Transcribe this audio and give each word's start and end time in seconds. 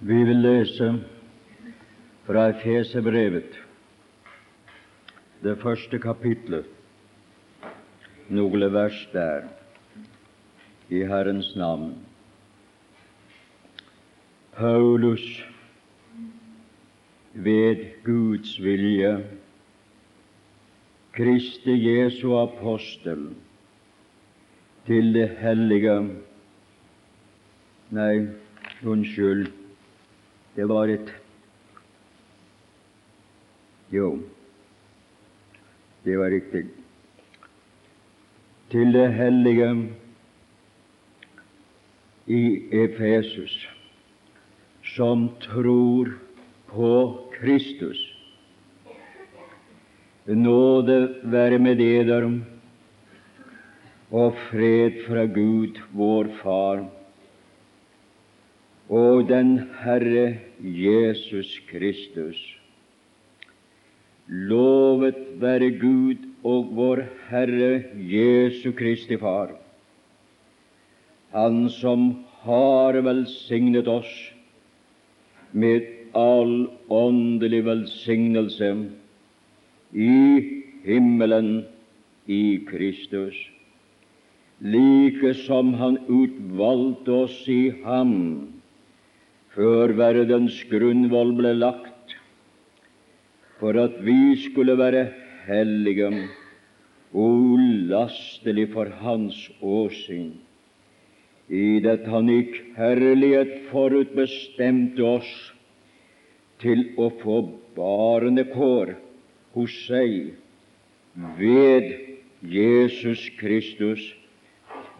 Vi 0.00 0.24
vil 0.24 0.36
lese 0.36 0.92
fra 2.26 2.48
Efeserbrevet, 2.48 3.56
det 5.42 5.56
første 5.58 5.98
kapitlet, 5.98 6.68
noen 8.30 8.62
vers 8.70 9.00
der, 9.10 9.48
i 10.86 11.02
Herrens 11.02 11.50
navn. 11.58 11.96
Paulus, 14.54 15.26
ved 17.34 17.84
Guds 18.06 18.54
vilje, 18.62 19.12
Kristi 21.12 21.74
Jesu 21.74 22.36
apostel, 22.38 23.32
til 24.86 25.14
det 25.14 25.28
hellige 25.42 26.00
Nei, 27.90 28.28
unnskyld, 28.84 29.57
det 30.58 30.66
var 30.66 30.90
et 30.90 31.10
Jo, 33.94 34.18
det 36.04 36.16
var 36.18 36.32
riktig. 36.34 36.64
Til 38.72 38.90
det 38.92 39.06
hellige 39.14 39.68
i 42.26 42.42
Efesus, 42.74 43.54
som 44.82 45.28
tror 45.46 46.10
på 46.68 46.92
Kristus. 47.38 48.02
Nåde 50.26 51.00
være 51.22 51.62
med 51.62 51.78
dere 51.80 52.34
og 54.10 54.34
fred 54.50 55.04
fra 55.06 55.24
Gud, 55.24 55.78
vår 55.94 56.34
Far, 56.42 56.97
og 58.88 59.28
den 59.28 59.58
Herre 59.82 60.38
Jesus 60.60 61.60
Kristus. 61.68 62.38
Lovet 64.28 65.40
være 65.40 65.70
Gud 65.80 66.24
og 66.44 66.70
vår 66.76 67.02
Herre 67.28 67.84
Jesu 67.96 68.72
Kristi 68.72 69.16
Far, 69.16 69.52
Han 71.32 71.68
som 71.68 72.24
har 72.44 72.96
velsignet 73.04 73.88
oss 73.88 74.12
med 75.52 75.84
all 76.16 76.68
åndelig 76.88 77.64
velsignelse 77.64 78.70
i 79.92 80.20
himmelen 80.84 81.66
i 82.26 82.64
Kristus, 82.68 83.36
like 84.60 85.34
som 85.44 85.74
Han 85.74 85.98
utvalgte 86.08 87.12
oss 87.12 87.42
i 87.48 87.68
Ham 87.84 88.57
før 89.58 89.90
verdens 89.98 90.54
grunnvoll 90.70 91.32
ble 91.34 91.50
lagt, 91.58 92.12
for 93.58 93.74
at 93.82 93.96
vi 94.06 94.36
skulle 94.38 94.76
være 94.78 95.08
hellige 95.48 96.12
og 97.10 97.40
ulastelig 97.56 98.68
for 98.70 98.92
Hans 99.00 99.40
åsyn, 99.58 100.36
i 101.50 101.80
det 101.82 102.04
Han 102.06 102.30
i 102.30 102.42
kjærlighet 102.52 103.56
forutbestemte 103.72 105.02
oss 105.02 105.32
til 106.62 106.84
å 106.94 107.08
få 107.18 107.40
barnekår 107.74 108.92
hos 109.56 109.74
seg 109.88 110.36
ved 111.40 111.90
Jesus 112.46 113.26
Kristus 113.40 114.06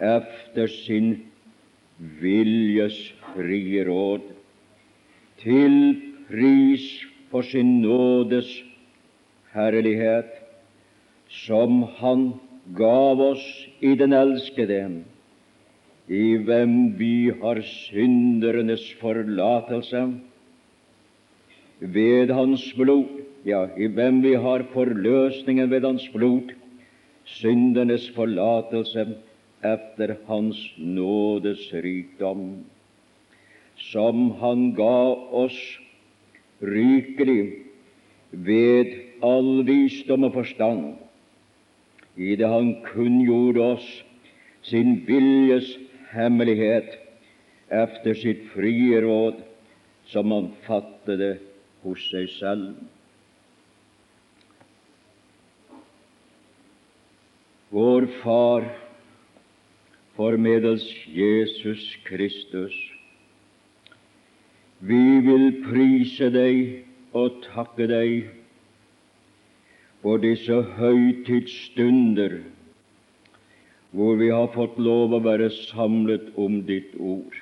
efter 0.02 0.66
sin 0.80 1.12
viljes 2.18 2.98
frie 3.36 3.86
råd, 3.86 4.26
til 5.42 5.74
pris 6.28 6.84
for 7.30 7.42
sin 7.46 7.80
nådes 7.82 8.48
herlighet, 9.54 10.30
som 11.28 11.82
Han 11.98 12.32
gav 12.76 13.20
oss 13.20 13.44
i 13.80 13.94
den 13.96 14.12
elskede, 14.12 14.80
i 16.08 16.36
hvem 16.36 16.74
vi 16.98 17.30
har 17.42 17.60
syndernes 17.64 18.84
forlatelse. 19.00 20.02
Ved 21.80 22.32
Hans 22.34 22.64
blod, 22.74 23.06
ja, 23.46 23.66
i 23.76 23.86
hvem 23.86 24.22
vi 24.24 24.34
har 24.34 24.64
forløsningen 24.72 25.70
ved 25.70 25.86
Hans 25.86 26.08
blod, 26.14 26.54
syndernes 27.24 28.08
forlatelse 28.16 29.06
etter 29.64 30.16
Hans 30.26 30.58
nådes 30.78 31.68
rikdom, 31.72 32.64
som 33.78 34.30
Han 34.40 34.72
ga 34.76 35.14
oss 35.44 35.58
rikelig 36.60 37.64
ved 38.30 38.94
all 39.22 39.62
visdom 39.66 40.26
og 40.28 40.34
forstand, 40.34 40.96
i 42.18 42.34
det 42.36 42.48
Han 42.50 42.74
kunngjorde 42.86 43.62
oss 43.76 43.88
sin 44.66 44.98
viljes 45.06 45.76
hemmelighet 46.12 46.98
efter 47.70 48.14
sitt 48.18 48.48
frie 48.54 49.00
råd, 49.04 49.42
som 50.08 50.32
Han 50.32 50.52
fattede 50.66 51.36
hos 51.84 52.10
seg 52.10 52.28
selv. 52.34 52.74
Vår 57.70 58.06
Far, 58.22 58.64
formedels 60.16 60.86
Jesus 61.12 61.84
Kristus, 62.08 62.74
vi 64.80 65.20
vil 65.26 65.48
prise 65.64 66.28
Deg 66.30 66.84
og 67.16 67.40
takke 67.48 67.88
Deg 67.90 68.28
for 70.04 70.22
disse 70.22 70.54
høytidsstunder 70.78 72.38
hvor 73.90 74.18
vi 74.20 74.28
har 74.30 74.50
fått 74.54 74.76
lov 74.78 75.16
å 75.16 75.22
være 75.24 75.48
samlet 75.50 76.28
om 76.38 76.60
Ditt 76.68 76.92
ord, 77.00 77.34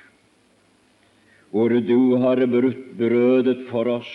hvor 1.51 1.69
Du 1.69 2.15
har 2.23 2.41
brødet 2.47 3.67
for 3.69 3.91
oss, 3.99 4.13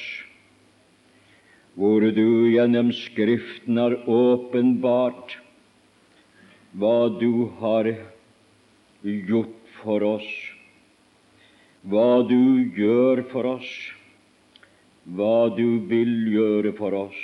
hvor 1.76 2.00
Du 2.00 2.48
gjennom 2.50 2.90
Skriften 2.96 3.78
har 3.78 3.98
åpenbart 4.08 5.36
hva 6.72 6.96
Du 7.20 7.52
har 7.60 7.92
gjort 9.04 9.76
for 9.82 10.08
oss, 10.16 10.32
hva 11.82 12.22
Du 12.28 12.70
gjør 12.76 13.24
for 13.32 13.48
oss, 13.58 13.70
hva 15.04 15.50
Du 15.56 15.82
vil 15.90 16.12
gjøre 16.30 16.74
for 16.78 16.94
oss, 16.94 17.22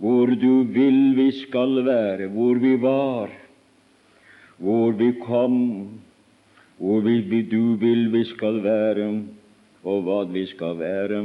hvor 0.00 0.32
Du 0.40 0.64
vil 0.72 1.16
vi 1.16 1.30
skal 1.42 1.84
være, 1.84 2.30
hvor 2.32 2.56
vi 2.62 2.76
var, 2.80 3.32
hvor 4.56 4.96
vi 4.96 5.12
kom, 5.20 5.58
hvor 6.78 7.00
vi, 7.00 7.42
Du 7.42 7.76
vil 7.76 8.08
vi 8.12 8.24
skal 8.24 8.62
være, 8.64 9.10
og 9.84 10.02
hva 10.02 10.24
vi 10.32 10.46
skal 10.46 10.78
være. 10.78 11.20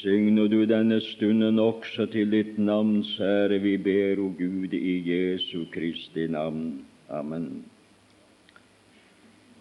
Signer 0.00 0.48
du 0.48 0.64
denne 0.64 1.00
stunden 1.04 1.58
også 1.60 2.06
til 2.12 2.30
ditt 2.32 2.56
navn, 2.58 3.02
sære 3.04 3.60
vi 3.60 3.76
ber, 3.76 4.20
o 4.24 4.32
Gud, 4.38 4.72
i 4.72 4.96
Jesu 5.04 5.66
Kristi 5.74 6.26
navn. 6.26 6.80
Amen. 7.10 7.71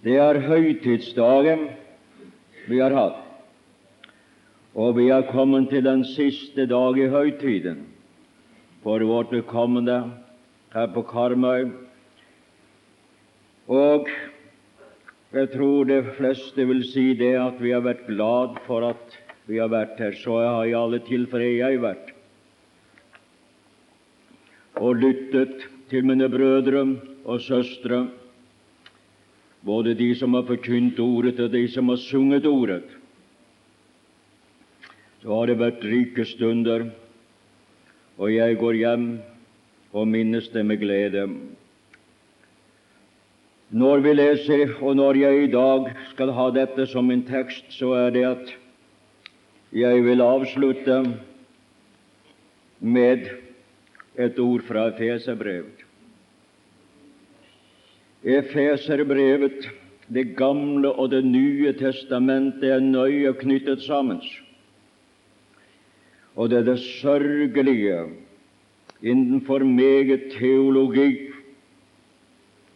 Det 0.01 0.16
er 0.17 0.39
høytidsdagen 0.41 1.67
vi 2.66 2.79
har 2.81 2.94
hatt, 2.95 3.17
og 4.73 4.95
vi 4.97 5.12
har 5.12 5.28
kommet 5.29 5.67
til 5.69 5.84
den 5.85 6.01
siste 6.16 6.63
dag 6.66 6.95
i 6.97 7.09
høytiden 7.12 7.84
for 8.81 9.03
vårt 9.06 9.29
vedkommende 9.29 9.97
her 10.73 10.88
på 10.95 11.03
Karmøy. 11.06 11.67
Og 13.69 14.09
jeg 15.35 15.51
tror 15.53 15.85
de 15.85 16.00
fleste 16.16 16.66
vil 16.72 16.81
si 16.90 17.03
det 17.19 17.35
at 17.38 17.61
vi 17.61 17.75
har 17.75 17.84
vært 17.85 18.07
glad 18.07 18.58
for 18.66 18.87
at 18.87 19.20
vi 19.46 19.59
har 19.61 19.70
vært 19.70 20.02
her. 20.02 20.17
Så 20.17 20.40
har 20.41 20.66
i 20.66 20.73
alle 20.78 21.03
tilfeller 21.05 21.59
jeg 21.59 21.84
vært 21.84 22.09
og 24.81 24.97
lyttet 24.97 25.67
til 25.91 26.09
mine 26.09 26.25
brødre 26.31 26.81
og 27.29 27.37
søstre, 27.46 28.08
både 29.61 29.93
de 29.93 30.09
som 30.16 30.34
har 30.34 30.47
forkynt 30.47 30.99
ordet, 30.99 31.40
og 31.40 31.52
de 31.53 31.67
som 31.69 31.90
har 31.90 32.02
sunget 32.02 32.46
ordet. 32.46 32.85
Så 35.22 35.29
har 35.35 35.47
det 35.47 35.59
vært 35.61 35.84
rike 35.85 36.25
stunder, 36.25 36.87
og 38.17 38.34
jeg 38.34 38.58
går 38.58 38.79
hjem 38.79 39.09
og 39.93 40.08
minnes 40.08 40.47
det 40.49 40.63
med 40.66 40.81
glede. 40.81 41.28
Når 43.72 44.02
vi 44.03 44.13
leser, 44.13 44.73
og 44.81 44.97
når 44.97 45.19
jeg 45.22 45.43
i 45.43 45.52
dag 45.52 45.91
skal 46.11 46.34
ha 46.35 46.49
dette 46.52 46.87
som 46.91 47.08
min 47.08 47.23
tekst, 47.28 47.69
så 47.78 47.93
er 47.99 48.09
det 48.11 48.25
at 48.28 48.55
jeg 49.72 50.02
vil 50.03 50.25
avslutte 50.25 50.97
med 52.81 53.29
et 54.19 54.40
ord 54.40 54.66
fra 54.67 54.90
Efeserbrevet. 54.90 55.85
Efeserbrevet, 58.23 59.70
Det 60.14 60.38
gamle 60.38 60.91
og 60.91 61.12
Det 61.12 61.26
nye 61.26 61.73
testamentet 61.73 62.64
er 62.68 62.79
nøye 62.84 63.34
knyttet 63.34 63.82
sammen. 63.82 64.20
Og 66.35 66.50
det 66.50 66.58
er 66.58 66.64
det 66.64 66.79
sørgelige 66.79 68.09
innenfor 69.02 69.64
meget 69.64 70.22
teologi, 70.38 71.18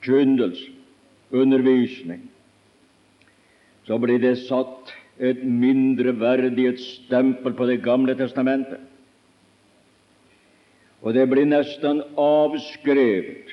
kyndelse, 0.00 0.70
undervisning, 1.30 2.30
så 3.84 3.98
blir 3.98 4.18
det 4.18 4.38
satt 4.38 4.94
et 5.18 5.42
mindreverdighetsstempel 5.42 7.52
på 7.54 7.66
Det 7.66 7.82
gamle 7.82 8.14
testamentet. 8.14 8.78
Og 11.02 11.14
det 11.14 11.28
blir 11.30 11.46
nesten 11.46 12.02
avskrevet 12.18 13.50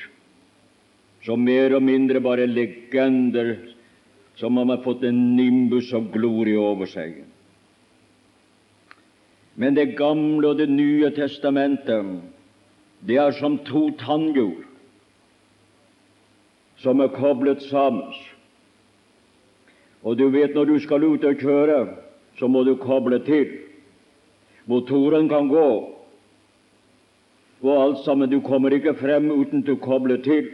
som 1.25 1.41
mer 1.41 1.75
og 1.77 1.83
mindre 1.85 2.19
bare 2.21 2.45
legender 2.49 3.57
som 4.37 4.57
om 4.57 4.69
har 4.69 4.83
fått 4.83 5.03
en 5.07 5.35
nimbus 5.37 5.93
av 5.93 6.11
glorie 6.13 6.59
over 6.59 6.85
seg. 6.89 7.23
Men 9.55 9.73
Det 9.73 9.97
gamle 9.97 10.47
og 10.47 10.57
Det 10.57 10.69
nye 10.69 11.09
testamentet, 11.15 12.05
det 13.05 13.17
er 13.17 13.31
som 13.37 13.57
to 13.65 13.89
tannhjul 14.01 14.65
som 16.81 17.01
er 17.01 17.13
koblet 17.15 17.61
sammen. 17.69 18.13
Og 20.05 20.17
du 20.17 20.27
vet 20.29 20.53
når 20.53 20.69
du 20.69 20.75
skal 20.79 21.03
ut 21.03 21.23
og 21.25 21.41
kjøre, 21.41 21.79
så 22.37 22.47
må 22.47 22.63
du 22.63 22.75
koble 22.77 23.19
til. 23.25 23.57
Motoren 24.69 25.29
kan 25.29 25.49
gå, 25.49 25.67
og 27.65 27.81
alt 27.81 28.05
sammen. 28.05 28.29
Du 28.29 28.39
kommer 28.45 28.73
ikke 28.73 28.95
frem 28.99 29.31
uten 29.33 29.65
å 29.65 29.77
koble 29.81 30.19
til. 30.25 30.51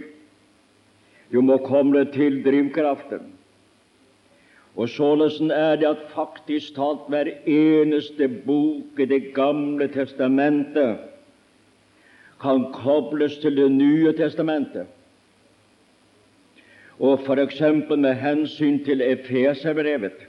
Du 1.32 1.42
må 1.44 1.58
koble 1.64 2.06
til 2.14 2.42
drivkraften. 2.46 3.30
Og 4.80 4.88
således 4.90 5.42
er 5.52 5.76
det 5.82 5.88
at 5.90 6.04
faktisk 6.14 6.76
talt 6.78 7.10
hver 7.12 7.28
eneste 7.44 8.30
bok 8.46 9.00
i 9.00 9.06
Det 9.06 9.34
gamle 9.36 9.88
testamentet 9.92 11.08
kan 12.42 12.72
kobles 12.74 13.36
til 13.44 13.56
Det 13.56 13.72
nye 13.72 14.14
testamentet. 14.16 14.88
Og 17.02 17.20
f.eks. 17.26 17.62
med 17.98 18.14
hensyn 18.22 18.84
til 18.86 19.02
Efeserbrevet, 19.02 20.20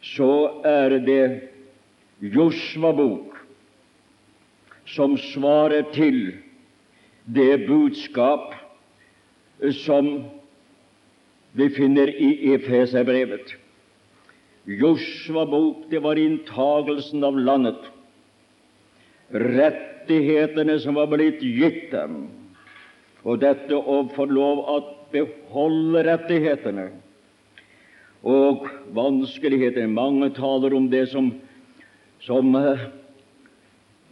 så 0.00 0.28
er 0.64 0.94
det 1.04 1.40
Josva-bok 2.22 3.36
som 4.88 5.18
svarer 5.20 5.84
til 5.92 6.32
det 7.28 7.66
budskap 7.66 8.54
som 9.84 10.08
vi 11.52 11.68
finner 11.76 12.08
i 12.08 12.54
Efeserbrevet. 12.54 13.52
Josva-bok, 14.66 15.84
det 15.92 16.00
var 16.02 16.16
inntagelsen 16.16 17.24
av 17.28 17.36
landet, 17.36 17.84
rettighetene 19.28 20.80
som 20.80 20.96
var 20.96 21.12
blitt 21.12 21.44
gitt 21.44 21.92
dem, 21.92 22.24
og 23.28 23.44
dette 23.44 23.76
å 23.76 24.02
få 24.16 24.24
lov 24.32 24.64
at 24.78 24.90
beholde 25.12 26.04
rettighetene 26.08 26.88
og 28.22 28.68
vanskeligheter. 28.94 29.86
Mange 29.90 30.30
taler 30.36 30.74
om 30.76 30.88
det 30.90 31.08
som, 31.10 31.32
som 32.22 32.54
uh, 32.54 32.86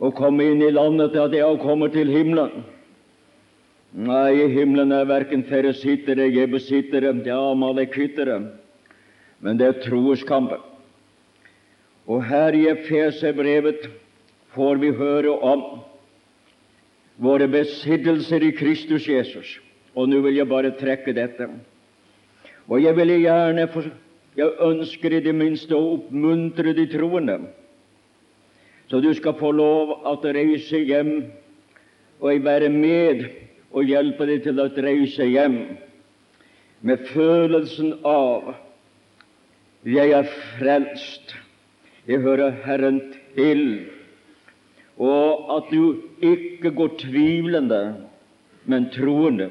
å 0.01 0.11
komme 0.17 0.49
inn 0.51 0.65
i 0.65 0.73
landet, 0.75 1.15
at 1.15 1.33
det 1.33 1.43
er 1.45 1.61
komme 1.63 1.91
til 1.95 2.11
himmelen. 2.11 2.65
Nei, 3.91 4.45
i 4.45 4.49
himmelen 4.53 4.93
er 4.95 5.09
verken 5.09 5.43
feresittere, 5.49 6.29
jebusittere, 6.31 7.11
ja, 7.27 7.41
malekittere, 7.59 8.39
men 9.43 9.59
det 9.59 9.67
er 9.67 9.81
troeskampen. 9.83 10.63
Og 12.11 12.23
her 12.27 12.55
i 12.55 12.69
Efeserbrevet 12.71 13.89
får 14.55 14.79
vi 14.83 14.93
høre 14.95 15.35
om 15.47 15.65
våre 17.21 17.47
besittelser 17.51 18.47
i 18.47 18.55
Kristus 18.57 19.07
Jesus. 19.11 19.59
Og 19.95 20.09
nå 20.09 20.21
vil 20.25 20.39
jeg 20.39 20.49
bare 20.49 20.75
trekke 20.79 21.15
dette. 21.17 21.49
Og 22.71 22.83
jeg 22.83 22.97
vil 22.97 23.17
gjerne 23.23 23.67
jeg 24.39 24.53
ønsker 24.63 25.17
i 25.17 25.25
det 25.25 25.35
minste 25.35 25.75
å 25.75 25.97
oppmuntre 25.97 26.73
de 26.77 26.87
troende, 26.91 27.41
så 28.91 29.01
du 29.03 29.11
skal 29.15 29.37
få 29.39 29.51
lov 29.55 29.93
at 30.07 30.25
reise 30.35 30.79
hjem 30.87 31.13
og 32.21 32.45
være 32.45 32.71
med 32.71 33.25
og 33.71 33.87
hjelpe 33.91 34.27
deg 34.31 34.45
til 34.47 34.63
å 34.63 34.69
reise 34.87 35.27
hjem 35.27 35.59
med 36.87 37.05
følelsen 37.11 37.97
av 38.07 38.55
jeg 39.87 40.13
er 40.13 40.27
frelst, 40.59 41.35
jeg 42.07 42.23
hører 42.23 42.55
Herren 42.65 43.01
til, 43.37 43.65
og 45.01 45.55
at 45.57 45.71
du 45.73 46.03
ikke 46.21 46.73
går 46.77 46.99
tvilende, 47.01 47.83
men 48.69 48.91
troende 48.95 49.51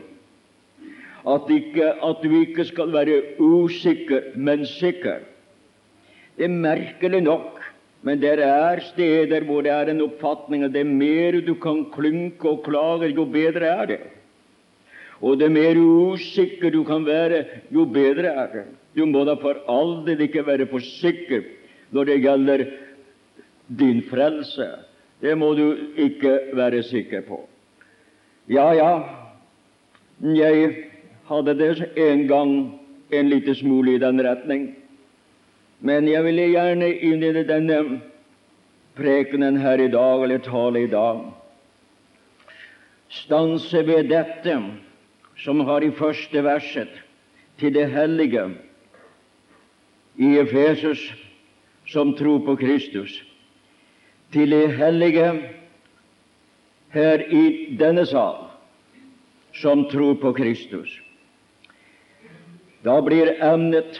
at, 1.27 1.49
ikke, 1.51 1.93
at 2.03 2.23
du 2.23 2.35
ikke 2.39 2.65
skal 2.65 2.93
være 2.93 3.21
usikker, 3.39 4.35
men 4.35 4.65
sikker. 4.65 5.25
Det 6.37 6.47
er 6.47 6.55
merkelig 6.55 7.21
nok, 7.25 7.59
men 8.01 8.21
det 8.21 8.37
er 8.39 8.79
steder 8.93 9.43
hvor 9.43 9.61
det 9.65 9.73
er 9.75 9.91
en 9.91 10.05
oppfatning 10.05 10.63
at 10.63 10.73
det 10.73 10.85
mer 10.87 11.41
du 11.43 11.53
kan 11.59 11.85
klynke 11.91 12.49
og 12.49 12.63
klage, 12.63 13.11
jo 13.11 13.25
bedre 13.25 13.67
er 13.67 13.85
det. 13.85 13.99
Og 15.21 15.39
det 15.39 15.51
mer 15.51 15.75
usikker 15.75 16.71
du 16.71 16.83
kan 16.87 17.05
være, 17.05 17.43
jo 17.71 17.83
bedre 17.85 18.31
er 18.31 18.53
det. 18.53 18.65
Du 18.95 19.05
må 19.05 19.25
da 19.27 19.35
for 19.39 19.59
all 19.67 19.99
del 20.07 20.23
ikke 20.23 20.45
være 20.47 20.69
for 20.71 20.79
sikker 20.79 21.43
når 21.91 22.07
det 22.07 22.21
gjelder 22.23 22.65
din 23.79 23.99
frelse. 24.09 24.69
Det 25.21 25.35
må 25.37 25.51
du 25.53 25.75
ikke 25.99 26.39
være 26.55 26.83
sikker 26.83 27.21
på. 27.27 27.41
Ja, 28.49 28.71
ja, 28.73 28.93
jeg 30.23 30.88
hadde 31.29 31.53
det 31.53 31.97
en 31.97 32.27
gang 32.27 32.53
en 33.09 33.29
liten 33.29 33.55
smule 33.55 33.95
i 33.95 34.01
den 34.01 34.21
retning. 34.25 34.71
Men 35.79 36.07
jeg 36.09 36.23
ville 36.25 36.47
gjerne 36.51 36.89
innlede 37.05 37.45
denne 37.47 37.99
prekenen 38.97 39.59
her 39.61 39.79
i 39.79 39.91
dag, 39.93 40.23
eller 40.23 40.41
tale 40.43 40.83
i 40.83 40.89
dag, 40.91 41.21
stanse 43.09 43.85
ved 43.87 44.09
dette 44.09 44.57
som 45.39 45.61
har 45.65 45.85
i 45.85 45.93
første 45.95 46.43
verset 46.43 46.91
til 47.59 47.73
det 47.73 47.87
hellige 47.93 48.49
i 50.19 50.35
Efesus 50.41 50.99
som 51.87 52.11
tror 52.13 52.43
på 52.45 52.55
Kristus, 52.59 53.13
til 54.33 54.51
det 54.51 54.75
hellige 54.77 55.29
her 56.93 57.23
i 57.31 57.75
denne 57.79 58.05
sal 58.05 58.49
som 59.55 59.87
tror 59.89 60.19
på 60.21 60.33
Kristus. 60.33 60.99
Da 62.85 63.01
blir 63.03 63.33
emnet 63.43 63.99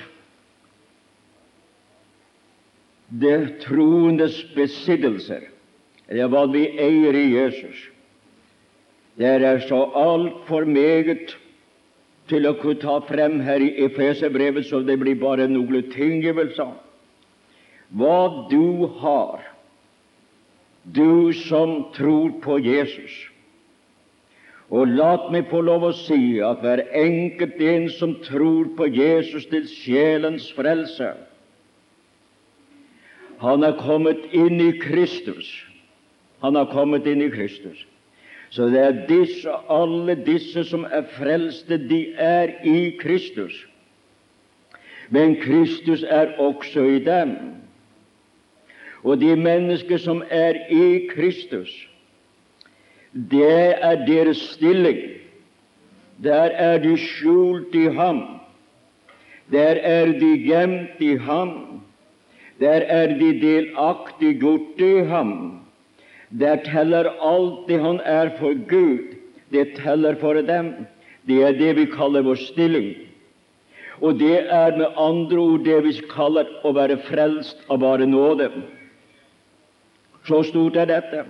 det 3.10 3.62
troendes 3.64 4.38
besittelser, 4.56 5.48
eller 6.08 6.30
hva 6.30 6.46
vi 6.54 6.68
eier 6.80 7.18
i 7.18 7.26
Jesus. 7.34 7.88
Det 9.20 9.32
er 9.44 9.60
så 9.66 9.82
altfor 9.98 10.68
meget 10.70 11.34
til 12.30 12.46
å 12.46 12.54
kunne 12.62 12.80
ta 12.80 13.00
frem 13.08 13.40
her 13.44 13.64
i 13.66 13.72
Efeserbrevet, 13.88 14.68
så 14.70 14.84
det 14.86 15.00
blir 15.02 15.18
bare 15.20 15.50
noen 15.50 15.90
tingivelser. 15.92 16.76
Hva 17.98 18.48
du 18.52 18.86
har, 19.02 19.42
du 20.86 21.34
som 21.34 21.90
tror 21.98 22.38
på 22.46 22.60
Jesus. 22.62 23.18
Og 24.70 24.88
lat 24.88 25.32
meg 25.34 25.48
få 25.50 25.64
lov 25.66 25.88
å 25.88 25.96
si 25.98 26.38
at 26.46 26.62
hver 26.62 26.84
enkelt 26.94 27.58
en 27.62 27.88
som 27.90 28.14
tror 28.26 28.70
på 28.78 28.86
Jesus 28.94 29.48
til 29.50 29.66
sjelens 29.72 30.52
frelse, 30.54 31.16
han 33.40 33.64
er 33.64 33.78
kommet 33.80 34.20
inn 34.36 34.60
i 34.62 34.74
Kristus. 34.82 35.48
Han 36.44 36.60
har 36.60 36.68
kommet 36.74 37.08
inn 37.08 37.24
i 37.24 37.32
Kristus. 37.32 37.86
Så 38.50 38.68
det 38.74 38.82
er 38.82 39.02
disse, 39.08 39.54
alle 39.70 40.16
disse 40.26 40.64
som 40.68 40.84
er 40.86 41.06
frelste, 41.16 41.78
de 41.78 42.02
er 42.18 42.52
i 42.68 42.92
Kristus. 43.00 43.56
Men 45.10 45.38
Kristus 45.42 46.04
er 46.04 46.36
også 46.38 46.84
i 46.84 47.00
dem. 47.06 47.36
Og 49.04 49.22
de 49.22 49.36
mennesker 49.36 49.98
som 49.98 50.24
er 50.30 50.58
i 50.70 51.08
Kristus, 51.14 51.72
det 53.14 53.76
er 53.82 54.06
deres 54.06 54.38
stilling. 54.38 55.00
Der 56.24 56.52
er 56.52 56.78
de 56.78 56.98
skjult 56.98 57.76
i 57.76 57.88
ham. 57.96 58.22
Der 59.52 59.80
er 59.82 60.06
de 60.06 60.38
gjemt 60.46 61.02
i 61.02 61.16
ham. 61.16 61.82
Der 62.60 62.84
er 62.86 63.08
de 63.08 63.32
delaktig 63.42 64.40
gjort 64.40 64.78
i 64.78 65.04
ham. 65.10 65.62
Der 66.30 66.56
teller 66.56 67.10
alt 67.22 67.68
det 67.68 67.82
han 67.82 68.02
er 68.06 68.30
for 68.38 68.54
Gud. 68.70 69.16
Det 69.52 69.76
teller 69.76 70.16
for 70.16 70.34
dem. 70.34 70.74
Det 71.28 71.44
er 71.44 71.52
det 71.52 71.76
vi 71.76 71.86
kaller 71.86 72.22
vår 72.22 72.36
stilling. 72.36 72.94
Og 74.02 74.20
det 74.20 74.46
er 74.54 74.78
med 74.78 74.86
andre 74.98 75.38
ord 75.38 75.66
det 75.66 75.84
vi 75.84 75.94
kaller 76.12 76.48
å 76.64 76.72
være 76.76 77.00
frelst 77.10 77.66
av 77.70 77.82
bare 77.82 78.06
nåde. 78.08 78.52
Så 80.28 80.44
stort 80.44 80.78
er 80.78 80.86
dette, 80.86 81.26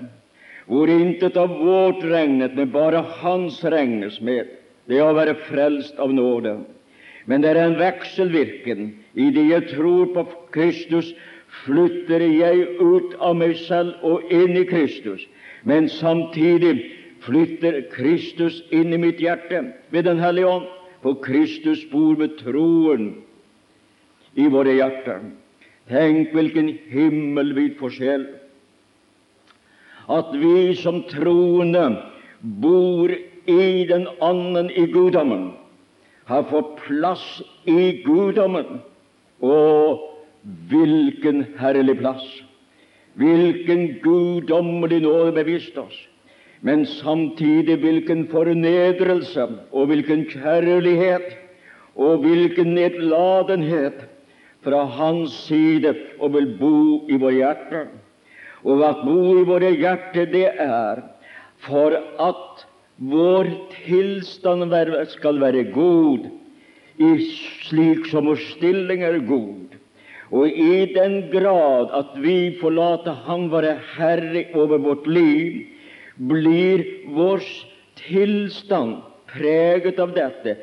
hvor 0.69 0.89
intet 0.89 1.37
av 1.37 1.49
vårt 1.49 2.03
regnet, 2.05 2.53
men 2.53 2.69
bare 2.69 3.01
Hans 3.21 3.63
regnes 3.65 4.19
med. 4.21 4.45
Det 4.85 5.01
å 5.01 5.15
være 5.17 5.35
frelst 5.47 5.97
av 6.01 6.13
nåde. 6.13 6.59
Men 7.25 7.41
det 7.41 7.51
er 7.51 7.63
en 7.63 7.77
vekselvirken. 7.79 8.93
I 9.17 9.29
det 9.33 9.47
jeg 9.49 9.67
tror 9.73 10.13
på 10.13 10.25
Kristus, 10.53 11.09
flytter 11.65 12.21
jeg 12.21 12.67
ut 12.77 13.15
av 13.17 13.35
meg 13.37 13.55
selv 13.65 13.97
og 14.05 14.29
inn 14.33 14.53
i 14.57 14.65
Kristus. 14.69 15.25
Men 15.65 15.89
samtidig 15.89 16.75
flytter 17.25 17.81
Kristus 17.93 18.61
inn 18.69 18.93
i 18.93 19.01
mitt 19.01 19.21
hjerte 19.21 19.63
ved 19.89 20.05
Den 20.05 20.21
hellige 20.21 20.53
ånd. 20.53 20.69
For 21.01 21.17
Kristus 21.23 21.85
bor 21.91 22.17
med 22.19 22.37
troen 22.41 23.23
i 24.35 24.45
våre 24.51 24.73
hjerter. 24.75 25.23
Tenk 25.89 26.33
hvilken 26.35 26.73
himmelvid 26.91 27.77
forskjell 27.79 28.27
at 30.09 30.33
vi 30.33 30.73
som 30.75 31.03
troende 31.09 31.85
bor 32.41 33.11
i 33.49 33.85
den 33.89 34.07
anden 34.21 34.69
i 34.71 34.85
guddommen, 34.91 35.51
har 36.25 36.45
fått 36.49 36.77
plass 36.85 37.25
i 37.65 38.01
guddommen. 38.05 38.79
Og 39.41 40.05
hvilken 40.69 41.45
herlig 41.59 41.97
plass! 42.01 42.25
Hvilken 43.19 43.99
guddommelig 44.03 45.01
nåde 45.03 45.33
bevisst 45.35 45.77
oss! 45.77 45.97
Men 46.61 46.83
samtidig 46.85 47.77
hvilken 47.79 48.25
fornedrelse 48.27 49.45
og 49.71 49.87
hvilken 49.87 50.25
kjærlighet 50.27 51.37
og 51.95 52.25
hvilken 52.25 52.73
nedladenhet 52.75 54.03
fra 54.63 54.83
Hans 54.83 55.37
side 55.47 55.93
og 56.19 56.33
vil 56.35 56.49
bo 56.59 56.75
i 57.07 57.15
våre 57.15 57.37
hjerter. 57.37 57.87
Og 58.63 58.83
at 58.83 59.05
bo 59.05 59.37
i 59.39 59.45
våre 59.47 59.71
hjerter, 59.75 60.27
det 60.31 60.47
er 60.59 61.03
for 61.63 61.95
at 61.95 62.65
vår 62.99 63.47
tilstand 63.85 64.67
skal 65.15 65.39
være 65.39 65.63
god, 65.71 66.27
slik 67.69 68.07
som 68.11 68.27
vår 68.27 68.39
stilling 68.55 69.03
er 69.03 69.19
god. 69.23 69.77
Og 70.31 70.47
i 70.47 70.85
den 70.93 71.23
grad 71.31 71.89
at 71.95 72.11
vi 72.21 72.57
forlater 72.59 73.15
Han 73.25 73.49
være 73.51 73.79
herre 73.95 74.45
over 74.53 74.77
vårt 74.77 75.07
liv, 75.07 75.65
blir 76.17 76.83
vår 77.15 77.41
tilstand 77.95 78.99
preget 79.31 79.99
av 79.99 80.13
dette. 80.13 80.57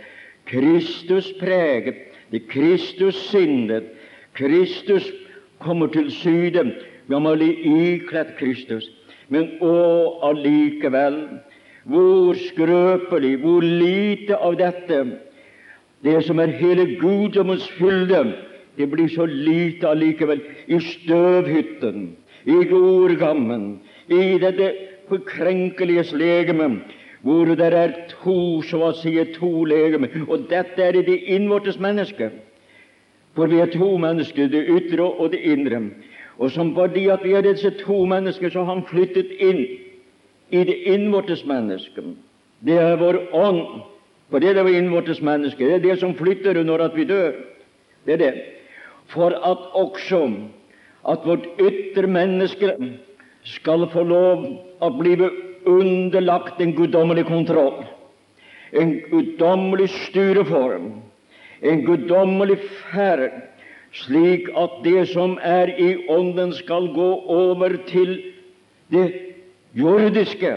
Kristus 0.47 1.33
preget, 1.41 2.13
det 2.31 2.47
Kristus 2.51 3.17
sinnet. 3.31 3.89
Kristus 4.37 5.09
kommer 5.59 5.89
til 5.89 6.11
syde. 6.13 6.77
Vi 7.07 7.21
må 7.23 7.35
bli 7.37 7.51
ikledd 7.71 8.35
Kristus. 8.39 8.89
Men 9.33 9.57
å, 9.63 9.75
allikevel, 10.29 11.21
hvor 11.87 12.39
skrøpelig, 12.49 13.37
hvor 13.43 13.63
lite 13.63 14.39
av 14.39 14.59
dette, 14.59 15.01
det 16.03 16.19
som 16.27 16.39
er 16.43 16.55
hele 16.59 16.87
guddommens 17.01 17.67
fylde, 17.79 18.23
det 18.77 18.91
blir 18.93 19.09
så 19.11 19.27
lite 19.27 19.89
allikevel 19.89 20.43
i 20.67 20.79
støvhytten, 20.83 22.11
i 22.47 22.59
jordgammen, 22.71 23.79
i 24.07 24.37
dette 24.43 24.71
forkrenkeliges 25.09 26.13
legeme, 26.15 26.83
hvor 27.27 27.49
det 27.59 27.71
er 27.75 27.95
to, 28.11 28.63
så 28.63 28.83
å 28.87 28.93
si, 28.95 29.17
to 29.35 29.65
legeme. 29.67 30.11
Og 30.29 30.47
dette 30.51 30.83
er 30.83 31.01
det 31.07 31.17
innvortes 31.35 31.81
menneske. 31.83 32.31
For 33.35 33.51
vi 33.51 33.59
er 33.61 33.73
to 33.73 33.89
mennesker, 34.01 34.47
det 34.53 34.63
ytre 34.73 35.07
og 35.07 35.33
det 35.35 35.43
indre. 35.45 35.81
Og 36.39 36.51
som 36.53 36.75
fordi 36.75 37.07
at 37.09 37.25
vi 37.25 37.33
er 37.33 37.45
disse 37.47 37.71
to 37.81 38.05
mennesker, 38.05 38.51
så 38.51 38.65
har 38.65 38.75
han 38.75 38.87
flyttet 38.89 39.33
inn 39.41 39.63
i 40.51 40.65
det 40.65 40.77
innvortes 40.93 41.45
menneske. 41.49 42.03
Det 42.61 42.77
er 42.79 42.99
vår 43.01 43.23
ånd. 43.35 43.63
For 44.31 44.43
det 44.43 44.51
er 44.51 44.59
det 44.65 44.75
innvortes 44.75 45.23
menneske. 45.23 45.65
Det 45.65 45.75
er 45.79 45.85
det 45.85 45.99
som 46.01 46.15
flytter 46.19 46.63
når 46.65 46.89
at 46.89 46.97
vi 46.97 47.05
dør. 47.09 47.33
Det 48.07 48.13
er 48.15 48.23
det. 48.23 48.35
For 49.13 49.31
at 49.31 49.67
også 49.73 50.23
at 51.07 51.27
vårt 51.27 51.47
ytre 51.63 52.07
menneske 52.11 52.73
skal 53.47 53.87
få 53.93 54.03
lov 54.03 54.47
å 54.83 54.91
bli 54.99 55.15
underlagt 55.67 56.61
en 56.61 56.75
guddommelig 56.75 57.27
kontroll, 57.27 57.85
en 58.73 58.97
guddommelig 59.11 59.89
styreform, 60.09 60.89
en 61.63 61.85
guddommelig 61.87 62.59
ferd, 62.91 63.31
slik 64.03 64.49
at 64.57 64.81
det 64.85 65.09
som 65.13 65.39
er 65.43 65.73
i 65.79 65.93
Ånden, 66.13 66.53
skal 66.53 66.91
gå 66.95 67.11
over 67.33 67.77
til 67.89 68.19
det 68.93 69.07
jordiske, 69.77 70.53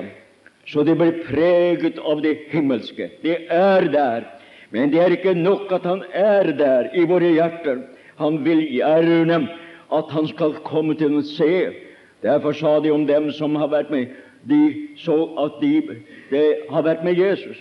så 0.69 0.84
det 0.86 0.98
blir 1.00 1.24
preget 1.25 1.98
av 2.00 2.22
det 2.22 2.36
himmelske. 2.51 3.10
Det 3.24 3.38
er 3.50 3.89
der. 3.91 4.27
Men 4.69 4.91
det 4.91 5.01
er 5.01 5.15
ikke 5.15 5.34
nok 5.34 5.72
at 5.72 5.84
Han 5.84 6.03
er 6.13 6.51
der 6.53 6.91
i 6.93 7.05
våre 7.10 7.31
hjerter. 7.34 7.81
Han 8.17 8.43
vil 8.46 8.62
gjerne 8.69 9.48
at 9.91 10.12
Han 10.13 10.27
skal 10.27 10.60
komme 10.63 10.93
til 10.93 11.17
å 11.17 11.25
se 11.25 11.74
Derfor 12.22 12.53
sa 12.53 12.79
de 12.84 12.91
om 12.91 13.05
dem 13.08 13.31
som 13.31 13.55
har 13.55 13.72
vært 13.72 13.89
med 13.89 14.12
De 14.43 14.89
så 15.00 15.15
at 15.39 15.58
de, 15.62 15.81
de 16.29 16.43
har 16.69 16.84
vært 16.84 17.03
med 17.03 17.17
Jesus. 17.17 17.58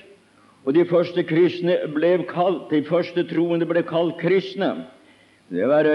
Og 0.66 0.74
de 0.74 0.84
første 0.84 1.22
kristne 1.24 1.78
ble 1.94 2.18
kalt, 2.28 2.68
de 2.70 2.82
første 2.84 3.24
troende 3.30 3.66
ble 3.66 3.82
kalt 3.86 4.18
kristne. 4.20 4.84
Det 5.50 5.68
var 5.68 5.86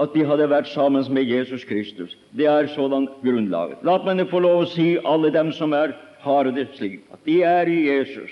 at 0.00 0.14
de 0.14 0.24
hadde 0.24 0.48
vært 0.50 0.68
sammen 0.70 1.04
med 1.12 1.28
Jesus 1.28 1.64
Kristus. 1.64 2.16
Det 2.36 2.46
er 2.46 2.66
sådan 2.74 3.08
grunnlaget. 3.24 3.82
La 3.84 3.98
meg 4.04 4.28
få 4.30 4.40
lov 4.40 4.62
å 4.62 4.70
si 4.70 4.94
alle 5.04 5.32
dem 5.34 5.52
som 5.52 5.72
er, 5.72 5.92
har 6.20 6.44
det 6.44 6.68
slik, 6.76 7.00
at 7.12 7.20
de 7.24 7.42
er 7.42 7.68
i 7.68 7.78
Jesus. 7.88 8.30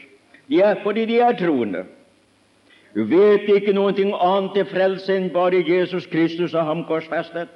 De 0.49 0.61
er 0.61 0.81
fordi 0.85 1.07
de 1.09 1.21
er 1.21 1.37
troende. 1.37 1.85
Du 2.95 3.05
vet 3.05 3.49
ikke 3.49 3.73
noe 3.77 3.93
annet 3.93 4.55
til 4.57 4.67
frelse 4.69 5.15
enn 5.15 5.31
bare 5.33 5.65
Jesus 5.67 6.07
Kristus 6.07 6.55
og 6.55 6.65
ham 6.65 6.85
korsfestet. 6.89 7.49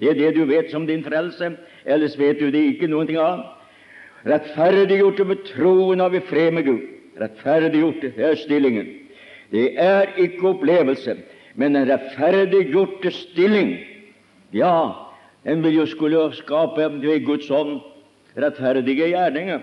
Det 0.00 0.10
er 0.10 0.18
det 0.18 0.34
du 0.36 0.44
vet 0.44 0.70
som 0.70 0.86
din 0.86 1.04
frelse, 1.04 1.54
ellers 1.84 2.18
vet 2.18 2.40
du 2.40 2.50
det 2.50 2.64
ikke 2.74 2.88
noe 2.88 3.08
annet. 3.08 3.46
Rettferdiggjorte 4.26 5.24
med 5.24 5.44
troen 5.48 6.00
av 6.00 6.14
i 6.14 6.20
fred 6.20 6.52
med 6.52 6.66
Gud. 6.66 6.84
Rettferdiggjorte 7.20 8.12
det 8.16 8.24
er 8.26 8.36
stillingen. 8.40 8.88
Det 9.52 9.68
er 9.80 10.12
ikke 10.18 10.50
opplevelse, 10.50 11.16
men 11.56 11.76
en 11.76 11.88
rettferdiggjorte 11.88 13.10
stilling. 13.10 13.76
Ja, 14.54 15.08
en 15.44 15.62
vil 15.64 15.80
jo 15.80 15.86
skulle 15.88 16.28
skape 16.36 16.88
ved 17.00 17.24
Guds 17.26 17.50
ånd 17.50 17.80
rettferdige 18.36 19.10
gjerninger. 19.12 19.60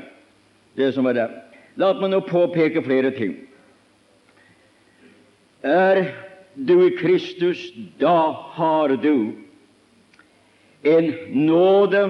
Det 0.77 0.91
som 0.95 1.05
er 1.05 1.17
det. 1.17 1.29
La 1.77 1.93
meg 1.97 2.12
nå 2.13 2.21
påpeke 2.25 2.83
flere 2.85 3.13
ting. 3.15 3.35
Er 5.63 6.03
du 6.55 6.75
i 6.83 6.93
Kristus, 6.97 7.62
da 8.01 8.33
har 8.57 8.95
du 9.01 9.33
en 10.83 11.13
nåde 11.31 12.03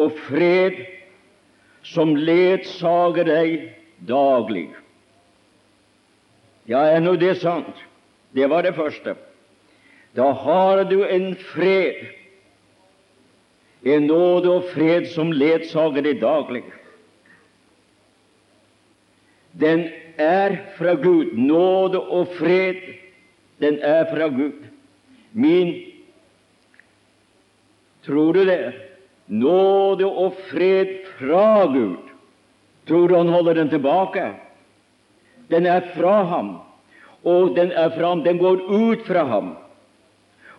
og 0.00 0.14
fred 0.26 0.78
som 1.84 2.14
ledsager 2.16 3.28
deg 3.28 3.56
daglig. 4.08 4.70
Ja, 6.70 6.86
er 6.86 7.02
nå 7.02 7.16
det 7.20 7.36
sant? 7.42 7.76
Det 8.32 8.48
var 8.48 8.62
det 8.62 8.74
første. 8.74 9.14
Da 10.16 10.30
har 10.32 10.84
du 10.84 11.04
en 11.04 11.34
fred, 11.36 12.06
en 13.82 14.06
nåde 14.06 14.50
og 14.50 14.68
fred 14.74 15.08
som 15.12 15.32
ledsager 15.32 16.04
deg 16.04 16.20
daglig. 16.22 16.64
Den 19.52 19.88
er 20.20 20.56
fra 20.76 20.94
Gud. 20.94 21.32
Nåde 21.36 22.00
og 22.00 22.28
fred, 22.38 22.80
den 23.60 23.80
er 23.82 24.04
fra 24.12 24.28
Gud. 24.28 24.68
Min 25.32 25.74
Tror 28.02 28.32
du 28.32 28.44
det? 28.44 28.72
Nåde 29.26 30.06
og 30.06 30.34
fred 30.50 31.04
fra 31.18 31.66
Gud. 31.70 32.00
Tror 32.88 33.08
du 33.08 33.14
han 33.14 33.28
holder 33.28 33.54
den 33.54 33.70
tilbake? 33.70 34.24
Den 35.50 35.66
er 35.66 35.84
fra 35.94 36.22
ham, 36.26 36.56
og 37.24 37.56
den 37.56 37.72
er 37.72 37.90
fra 37.94 38.08
ham. 38.08 38.24
Den 38.24 38.38
går 38.38 38.64
ut 38.68 39.06
fra 39.06 39.24
ham. 39.24 39.54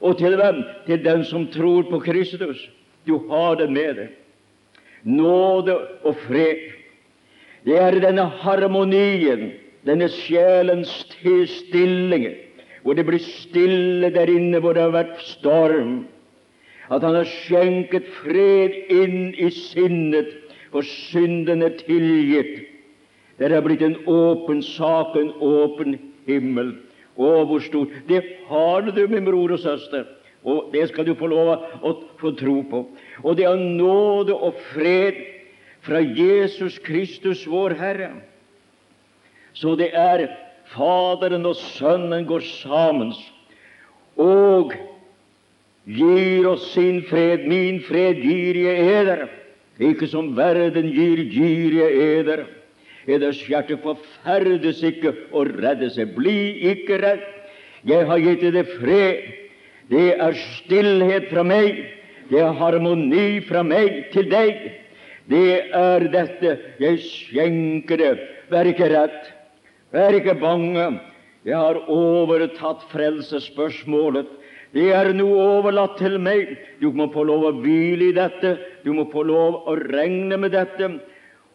Og 0.01 0.17
til 0.17 0.35
hvem? 0.35 0.63
Til 0.85 1.03
den 1.03 1.23
som 1.25 1.47
tror 1.47 1.83
på 1.89 1.99
Kristus. 1.99 2.69
Du 3.07 3.17
har 3.29 3.55
den 3.55 3.73
med 3.73 3.95
deg. 3.99 4.09
Nåde 5.03 5.75
og 6.03 6.15
fred. 6.27 6.71
Det 7.63 7.75
er 7.79 7.99
denne 8.03 8.25
harmonien, 8.43 9.51
denne 9.87 10.07
sjelens 10.11 10.91
tilstilling, 11.19 12.27
hvor 12.83 12.95
det 12.95 13.05
blir 13.07 13.23
stille 13.23 14.09
der 14.11 14.31
inne 14.31 14.59
hvor 14.59 14.75
det 14.75 14.83
har 14.83 14.95
vært 14.95 15.21
storm, 15.27 16.03
At 16.91 17.01
Han 17.01 17.15
har 17.15 17.25
skjenket 17.25 18.03
fred 18.21 18.73
inn 18.91 19.31
i 19.39 19.49
sinnet, 19.49 20.27
for 20.69 20.83
synden 20.83 21.63
er 21.63 21.77
tilgitt. 21.79 22.67
Det 23.39 23.51
er 23.51 23.63
blitt 23.63 23.81
en 23.81 23.95
åpen 24.05 24.61
sak, 24.61 25.15
en 25.15 25.31
åpen 25.39 25.95
himmel. 26.27 26.75
Å, 27.13 27.31
hvor 27.45 27.61
stort! 27.61 27.93
Det 28.09 28.21
har 28.49 28.87
du, 28.87 29.03
min 29.07 29.25
bror 29.25 29.53
og 29.53 29.61
søster, 29.61 30.07
og 30.43 30.71
det 30.73 30.87
skal 30.89 31.05
du 31.07 31.13
få 31.15 31.29
lov 31.31 31.51
å 31.85 31.93
få 32.19 32.33
tro 32.39 32.57
på. 32.69 32.85
Og 33.23 33.37
det 33.37 33.45
er 33.47 33.59
nåde 33.59 34.35
og 34.35 34.57
fred 34.73 35.19
fra 35.85 36.01
Jesus 36.01 36.79
Kristus, 36.83 37.45
vår 37.47 37.77
Herre. 37.79 38.09
Så 39.53 39.75
det 39.79 39.91
er 39.93 40.25
Faderen 40.73 41.45
og 41.45 41.57
Sønnen 41.59 42.25
går 42.25 42.41
sammen 42.63 43.11
og 44.17 44.73
gir 45.85 46.47
oss 46.49 46.69
sin 46.73 47.03
fred. 47.09 47.45
Min 47.49 47.81
fred 47.85 48.21
gir 48.23 48.57
jeg 48.57 48.87
eder, 49.01 49.25
ikke 49.83 50.07
som 50.09 50.33
verden 50.37 50.89
gir, 50.95 51.23
gir 51.29 51.77
jeg 51.81 52.09
eder. 52.19 52.45
Eders 53.07 53.41
hjerte 53.47 53.77
forferdes 53.83 54.81
ikke 54.85 55.13
og 55.35 55.51
redde 55.59 55.89
seg. 55.91 56.13
Bli 56.15 56.69
ikke 56.71 56.99
redd. 57.03 57.23
Jeg 57.87 58.07
har 58.07 58.21
gitt 58.23 58.45
deg 58.55 58.69
fred. 58.77 59.25
Det 59.91 60.05
er 60.15 60.37
stillhet 60.57 61.27
fra 61.31 61.43
meg. 61.43 61.83
Det 62.29 62.39
er 62.39 62.55
harmoni 62.55 63.41
fra 63.47 63.63
meg 63.67 64.07
til 64.13 64.29
deg. 64.31 64.61
Det 65.29 65.71
er 65.75 66.07
dette 66.11 66.55
jeg 66.79 67.01
skjenker 67.03 67.99
det. 67.99 68.13
Vær 68.51 68.67
ikke 68.71 68.89
redd. 68.91 69.19
Vær 69.93 70.15
ikke 70.15 70.39
bange. 70.39 70.87
Jeg 71.43 71.59
har 71.59 71.81
overtatt 71.91 72.85
frelsesspørsmålet. 72.91 74.29
Det 74.73 74.87
er 74.95 75.11
noe 75.13 75.35
overlatt 75.59 75.99
til 75.99 76.15
meg. 76.23 76.55
Du 76.79 76.89
må 76.95 77.09
få 77.13 77.25
lov 77.27 77.43
å 77.45 77.55
hvile 77.59 78.09
i 78.09 78.15
dette. 78.15 78.55
Du 78.85 78.93
må 78.95 79.05
få 79.11 79.25
lov 79.27 79.67
å 79.69 79.75
regne 79.77 80.39
med 80.39 80.55
dette. 80.55 80.89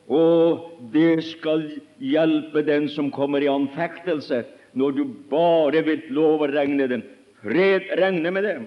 Og 0.09 0.89
det 0.93 1.21
skal 1.35 1.67
hjelpe 2.01 2.63
den 2.65 2.89
som 2.89 3.11
kommer 3.13 3.45
i 3.45 3.51
anfektelse, 3.53 4.45
når 4.73 4.97
du 4.97 5.03
bare 5.31 5.83
vil 5.85 6.07
love 6.15 6.47
å 6.47 6.53
regne 6.53 6.89
den. 6.89 7.05
Fred 7.43 7.91
regne 8.01 8.33
med 8.33 8.47
dem. 8.49 8.65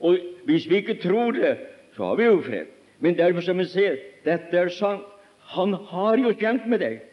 Og 0.00 0.16
hvis 0.48 0.66
vi 0.68 0.80
ikke 0.80 0.98
tror 1.02 1.36
det, 1.36 1.56
så 1.96 2.10
har 2.10 2.16
vi 2.20 2.28
jo 2.28 2.40
fred. 2.44 2.72
Men 3.00 3.18
derfor 3.18 3.44
som 3.44 3.60
vi 3.60 3.68
ser, 3.68 4.00
dette 4.24 4.56
er 4.56 4.72
sant. 4.72 5.04
Han 5.52 5.76
har 5.92 6.18
jo 6.18 6.32
kjent 6.34 6.64
med 6.66 6.80
deg. 6.82 7.04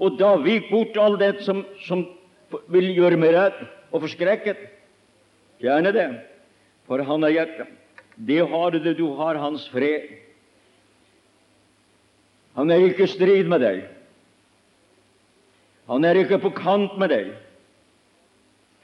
Og 0.00 0.16
da 0.16 0.32
vik 0.40 0.70
bort 0.70 0.96
all 0.96 1.18
det 1.20 1.42
som, 1.44 1.64
som 1.84 2.06
vil 2.72 2.88
gjøre 2.94 3.18
meg 3.20 3.34
redd 3.36 3.58
og 3.90 4.06
forskrekket. 4.06 4.62
Gjerne 5.60 5.92
det, 5.92 6.06
for 6.88 7.02
han 7.04 7.26
er 7.26 7.34
hjertet. 7.34 7.74
Det 8.16 8.40
har 8.48 8.72
du, 8.72 8.92
du 8.96 9.06
har 9.18 9.36
hans 9.40 9.66
fred. 9.72 10.08
Han 12.60 12.68
er 12.68 12.82
ikke 12.84 13.06
i 13.06 13.08
strid 13.08 13.46
med 13.48 13.62
deg. 13.64 13.78
Han 15.88 16.04
er 16.04 16.18
ikke 16.20 16.36
på 16.42 16.50
kant 16.52 16.98
med 17.00 17.08
deg. 17.08 17.30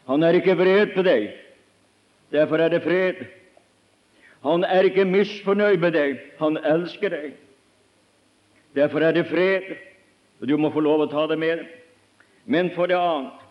Han 0.09 0.23
er 0.25 0.39
ikke 0.39 0.55
vred 0.57 0.95
på 0.95 1.03
deg. 1.05 1.27
Derfor 2.33 2.63
er 2.65 2.73
det 2.73 2.81
fred. 2.87 3.21
Han 4.47 4.65
er 4.65 4.89
ikke 4.89 5.05
misfornøyd 5.05 5.77
med 5.83 5.93
deg. 5.93 6.23
Han 6.41 6.57
elsker 6.57 7.13
deg. 7.13 7.35
Derfor 8.77 9.05
er 9.05 9.13
det 9.13 9.27
fred, 9.29 9.69
og 10.41 10.49
du 10.49 10.57
må 10.57 10.71
få 10.73 10.81
lov 10.81 11.05
å 11.05 11.11
ta 11.13 11.27
det 11.29 11.37
med. 11.41 11.67
Men 12.49 12.71
for 12.73 12.89
det 12.89 12.97
annet 12.97 13.45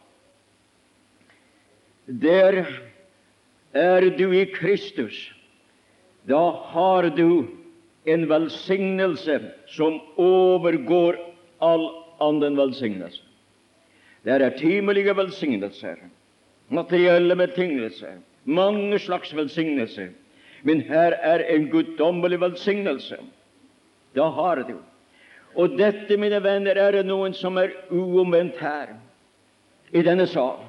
Der 2.05 2.65
er 3.73 4.09
du 4.17 4.31
i 4.33 4.45
Kristus. 4.49 5.13
Da 6.25 6.49
har 6.73 7.09
du 7.13 7.45
en 8.05 8.27
velsignelse 8.29 9.39
som 9.67 9.99
overgår 10.21 11.17
all 11.59 11.87
annen 12.21 12.57
velsignelse. 12.57 13.21
Det 14.25 14.33
er 14.41 14.57
timelige 14.57 15.13
velsignelser, 15.17 15.97
materielle 16.69 17.35
betingelser, 17.35 18.17
mange 18.43 18.99
slags 18.99 19.33
velsignelser. 19.35 20.09
Men 20.65 20.81
her 20.81 21.13
er 21.21 21.43
en 21.53 21.67
guddommelig 21.69 22.39
velsignelse. 22.41 23.17
Da 24.15 24.29
har 24.33 24.63
du. 24.65 24.77
Og 25.55 25.77
dette, 25.77 26.17
mine 26.17 26.41
venner, 26.43 26.75
er 26.75 26.97
det 26.97 27.05
noen 27.05 27.35
som 27.37 27.57
er 27.61 27.75
uomvendt 27.93 28.57
her 28.59 28.95
i 29.93 30.01
denne 30.01 30.25
sal. 30.27 30.63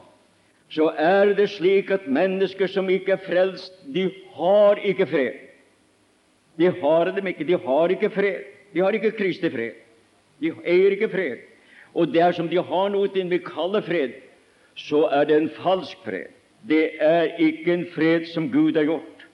Så 0.69 0.91
er 0.99 1.33
det 1.39 1.49
slik 1.55 1.91
at 1.95 2.09
mennesker 2.11 2.69
som 2.71 2.91
ikke 2.91 3.17
er 3.17 3.25
frelst, 3.25 3.73
de 3.95 4.11
har 4.37 4.83
ikke 4.85 5.07
fred. 5.07 5.43
De 6.57 6.71
har 6.81 7.13
dem 7.13 7.27
ikke. 7.27 7.45
De 7.45 7.59
har 7.67 7.93
ikke 7.93 8.11
fred. 8.11 8.47
De 8.73 8.81
har 8.81 8.97
ikke 8.97 9.15
Kristi 9.17 9.51
fred. 9.53 9.77
De 10.41 10.53
eier 10.65 10.97
ikke 10.97 11.11
fred. 11.13 11.45
Og 11.97 12.13
dersom 12.13 12.49
de 12.49 12.61
har 12.61 12.89
noe 12.93 13.09
vi 13.09 13.39
kaller 13.45 13.85
fred, 13.85 14.17
så 14.77 15.07
er 15.09 15.25
det 15.25 15.37
en 15.37 15.53
falsk 15.57 15.97
fred. 16.05 16.33
Det 16.69 17.01
er 17.01 17.37
ikke 17.41 17.73
en 17.73 17.87
fred 17.95 18.27
som 18.33 18.51
Gud 18.53 18.77
har 18.77 18.85
gjort. 18.85 19.27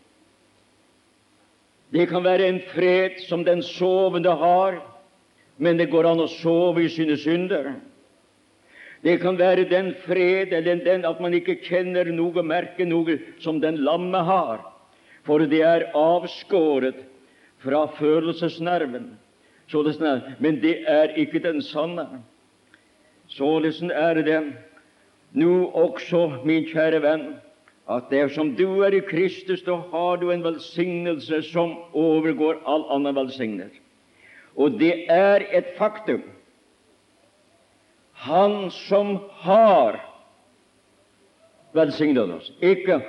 Det 1.92 2.08
kan 2.08 2.24
være 2.24 2.48
en 2.48 2.61
fred 2.72 3.18
som 3.28 3.44
den 3.44 3.62
sovende 3.62 4.30
har, 4.30 4.78
men 5.58 5.76
det 5.76 5.90
går 5.90 6.06
an 6.08 6.22
å 6.22 6.30
sove 6.30 6.85
i 6.85 6.88
sine 6.88 7.18
synder. 7.20 7.74
Det 9.02 9.18
kan 9.20 9.37
være 9.38 9.66
den 9.68 9.92
fred 10.06 10.54
eller 10.54 10.85
den 10.85 11.04
at 11.04 11.20
man 11.20 11.35
ikke 11.35 11.58
kjenner 11.66 12.06
noe, 12.14 12.42
merker 12.42 12.87
noe, 12.87 13.18
som 13.42 13.58
den 13.61 13.82
lamme 13.82 14.22
har, 14.24 14.62
for 15.26 15.42
det 15.50 15.61
er 15.66 15.90
avskåret 15.98 17.02
fra 17.62 17.87
følelsesnerven. 17.98 19.12
Men 20.38 20.61
det 20.62 20.75
er 20.88 21.14
ikke 21.16 21.40
den 21.42 21.62
sanne. 21.62 22.07
Således 23.29 23.83
er 23.83 24.14
det 24.14 24.40
nå 25.33 25.70
også, 25.72 26.42
min 26.44 26.66
kjære 26.68 27.01
venn, 27.03 27.25
at 27.88 28.11
dersom 28.11 28.53
du 28.57 28.83
er 28.85 28.94
i 28.94 29.01
Kristus, 29.01 29.62
da 29.64 29.79
har 29.92 30.20
du 30.20 30.31
en 30.31 30.44
velsignelse 30.44 31.42
som 31.48 31.75
overgår 31.96 32.61
all 32.68 32.85
annen 32.92 33.16
velsignelse. 33.16 33.81
Og 34.57 34.77
det 34.81 35.07
er 35.09 35.46
et 35.51 35.72
faktum. 35.79 36.22
Han 38.12 38.70
som 38.70 39.16
har 39.42 39.98
velsignet 41.72 42.31
oss, 42.37 42.53
ikke 42.61 43.01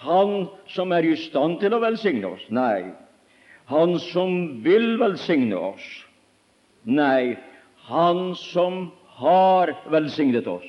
han 0.00 0.48
som 0.72 0.92
er 0.92 1.04
i 1.04 1.16
stand 1.20 1.60
til 1.60 1.76
å 1.76 1.82
velsigne 1.84 2.32
oss. 2.32 2.46
Nei, 2.48 2.88
han 3.66 3.98
som 3.98 4.62
vil 4.62 4.96
velsigne 5.00 5.56
oss. 5.56 5.86
Nei, 6.86 7.36
Han 7.86 8.34
som 8.34 8.90
har 9.06 9.70
velsignet 9.90 10.46
oss. 10.46 10.66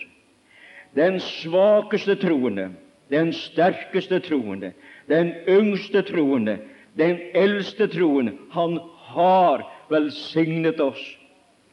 Den 0.94 1.20
svakeste 1.20 2.14
troende, 2.16 2.70
den 3.10 3.32
sterkeste 3.34 4.20
troende, 4.22 4.70
den 5.10 5.32
yngste 5.50 6.04
troende, 6.06 6.60
den 6.94 7.18
eldste 7.34 7.88
troende, 7.90 8.36
han 8.54 8.78
har 9.10 9.66
velsignet 9.90 10.78
oss. 10.82 11.02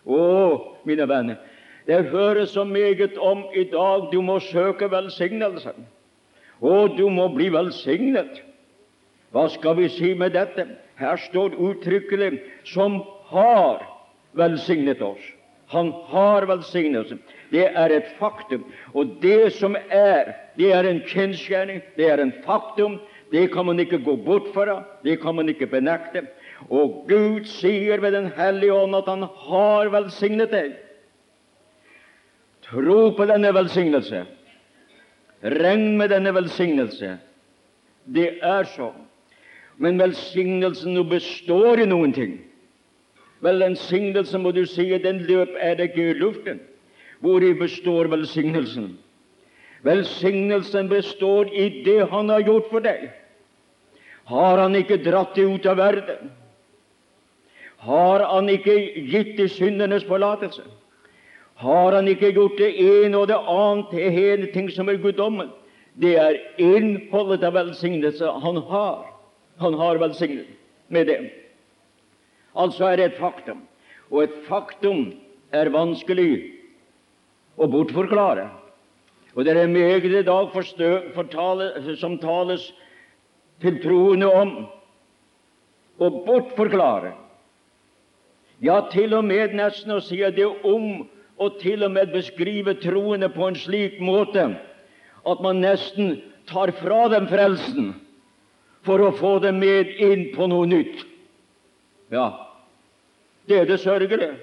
Å, 0.05 0.21
mine 0.89 1.05
venner, 1.09 1.37
det 1.85 2.07
høres 2.09 2.57
så 2.57 2.65
meget 2.65 3.19
om 3.21 3.45
i 3.53 3.67
dag 3.69 4.09
du 4.13 4.21
må 4.25 4.39
søke 4.49 4.89
velsignelsen. 4.89 5.85
Å, 6.65 6.89
du 6.97 7.05
må 7.13 7.29
bli 7.37 7.51
velsignet. 7.53 8.41
Hva 9.29 9.51
skal 9.53 9.77
vi 9.77 9.93
si 9.93 10.15
med 10.17 10.33
dette? 10.33 10.65
Her 10.97 11.17
står 11.17 11.55
uttrykkelig 11.55 12.43
'som 12.65 13.03
har 13.25 13.83
velsignet 14.33 15.01
oss'. 15.01 15.33
Han 15.67 15.93
har 16.07 16.47
velsignet 16.47 17.07
oss. 17.07 17.19
Det 17.51 17.67
er 17.67 17.91
et 17.91 18.07
faktum. 18.19 18.65
Og 18.95 19.17
det 19.23 19.53
som 19.53 19.77
er, 19.91 20.35
det 20.57 20.73
er 20.73 20.87
en 20.89 21.01
kjensgjerning, 21.01 21.83
det 21.97 22.11
er 22.11 22.23
en 22.23 22.33
faktum. 22.45 23.01
Det 23.33 23.53
kan 23.53 23.67
man 23.67 23.81
ikke 23.81 23.99
gå 24.05 24.17
bort 24.17 24.53
fra, 24.55 24.85
det 25.03 25.21
kan 25.23 25.35
man 25.35 25.49
ikke 25.49 25.67
benekte. 25.67 26.27
Og 26.71 27.05
Gud 27.09 27.45
sier 27.45 28.01
ved 28.01 28.13
Den 28.13 28.31
hellige 28.37 28.73
ånd 28.73 28.95
at 28.97 29.09
Han 29.09 29.23
har 29.23 29.91
velsignet 29.91 30.51
deg. 30.51 30.77
Tro 32.63 33.11
på 33.11 33.27
denne 33.27 33.51
velsignelse. 33.55 34.25
Regn 35.43 35.99
med 35.99 36.09
denne 36.09 36.33
velsignelse. 36.35 37.19
Det 38.07 38.39
er 38.43 38.65
sånn. 38.65 39.05
Men 39.79 39.99
velsignelsen 39.99 40.95
nå 40.95 41.05
består 41.11 41.83
i 41.83 41.89
noen 41.89 42.13
ting. 42.15 42.37
Velsignelsen 43.45 44.43
må 44.45 44.53
du 44.55 44.65
si 44.67 44.87
den 45.03 45.25
løp 45.29 45.57
er 45.61 45.77
det 45.79 45.91
ikke 45.91 46.11
i 46.13 46.19
luften. 46.21 46.61
Hvori 47.25 47.53
består 47.59 48.09
velsignelsen? 48.13 48.95
Velsignelsen 49.85 50.89
består 50.89 51.51
i 51.53 51.83
det 51.85 52.09
Han 52.11 52.29
har 52.29 52.41
gjort 52.41 52.71
for 52.71 52.85
deg. 52.85 53.11
Har 54.25 54.59
Han 54.59 54.77
ikke 54.77 55.03
dratt 55.05 55.35
deg 55.37 55.59
ut 55.59 55.67
av 55.67 55.77
verden? 55.77 56.31
Har 57.85 58.25
Han 58.31 58.49
ikke 58.49 58.77
gitt 59.11 59.37
deg 59.37 59.51
syndenes 59.53 60.07
forlatelse? 60.09 60.65
Har 61.61 61.93
Han 61.93 62.09
ikke 62.09 62.33
gjort 62.33 62.59
det 62.59 62.73
ene 62.81 63.19
og 63.19 63.29
det 63.29 63.37
annet 63.39 63.91
til 63.93 64.11
hele 64.11 64.53
ting 64.53 64.71
som 64.73 64.89
er 64.89 65.03
guddommen? 65.03 65.51
Det 66.01 66.17
er 66.19 66.41
innholdet 66.59 67.45
av 67.45 67.55
velsignelse 67.55 68.33
Han 68.43 68.63
har. 68.71 69.14
Han 69.63 69.75
har 69.79 70.01
velsignet 70.03 70.47
med 70.89 71.07
det. 71.07 71.21
Altså 72.55 72.89
er 72.89 72.97
det 72.97 73.07
et 73.13 73.19
faktum. 73.21 73.63
Og 74.11 74.25
et 74.25 74.37
faktum 74.49 75.07
er 75.55 75.73
vanskelig 75.75 76.31
å 77.59 77.69
bortforklare. 77.71 78.49
Og 79.35 79.47
det 79.47 79.57
er 79.57 79.71
meget 79.71 80.05
i 80.07 80.23
dag 80.27 80.55
som 81.99 82.19
tales 82.19 82.69
til 83.63 83.81
troende 83.83 84.31
om 84.31 84.55
å 85.99 86.11
bortforklare. 86.27 87.15
Ja, 88.63 88.81
til 88.91 89.15
og 89.15 89.25
med 89.27 89.55
nesten 89.55 89.97
å 89.97 90.03
si 90.03 90.21
det 90.23 90.47
om 90.47 91.09
og 91.43 91.59
til 91.59 91.83
og 91.83 91.91
med 91.91 92.13
beskrive 92.15 92.77
troende 92.79 93.29
på 93.35 93.49
en 93.49 93.59
slik 93.59 93.99
måte 93.99 94.47
at 95.27 95.41
man 95.43 95.59
nesten 95.63 96.21
tar 96.47 96.71
fra 96.79 97.09
dem 97.11 97.27
frelsen 97.27 97.95
for 98.85 99.01
å 99.01 99.13
få 99.17 99.39
dem 99.45 99.61
med 99.63 99.95
inn 100.03 100.29
på 100.35 100.49
noe 100.51 100.69
nytt. 100.69 101.05
Ja, 102.13 102.29
det 103.49 103.63
er 103.63 103.71
det 103.71 103.81
sørgelige 103.83 104.35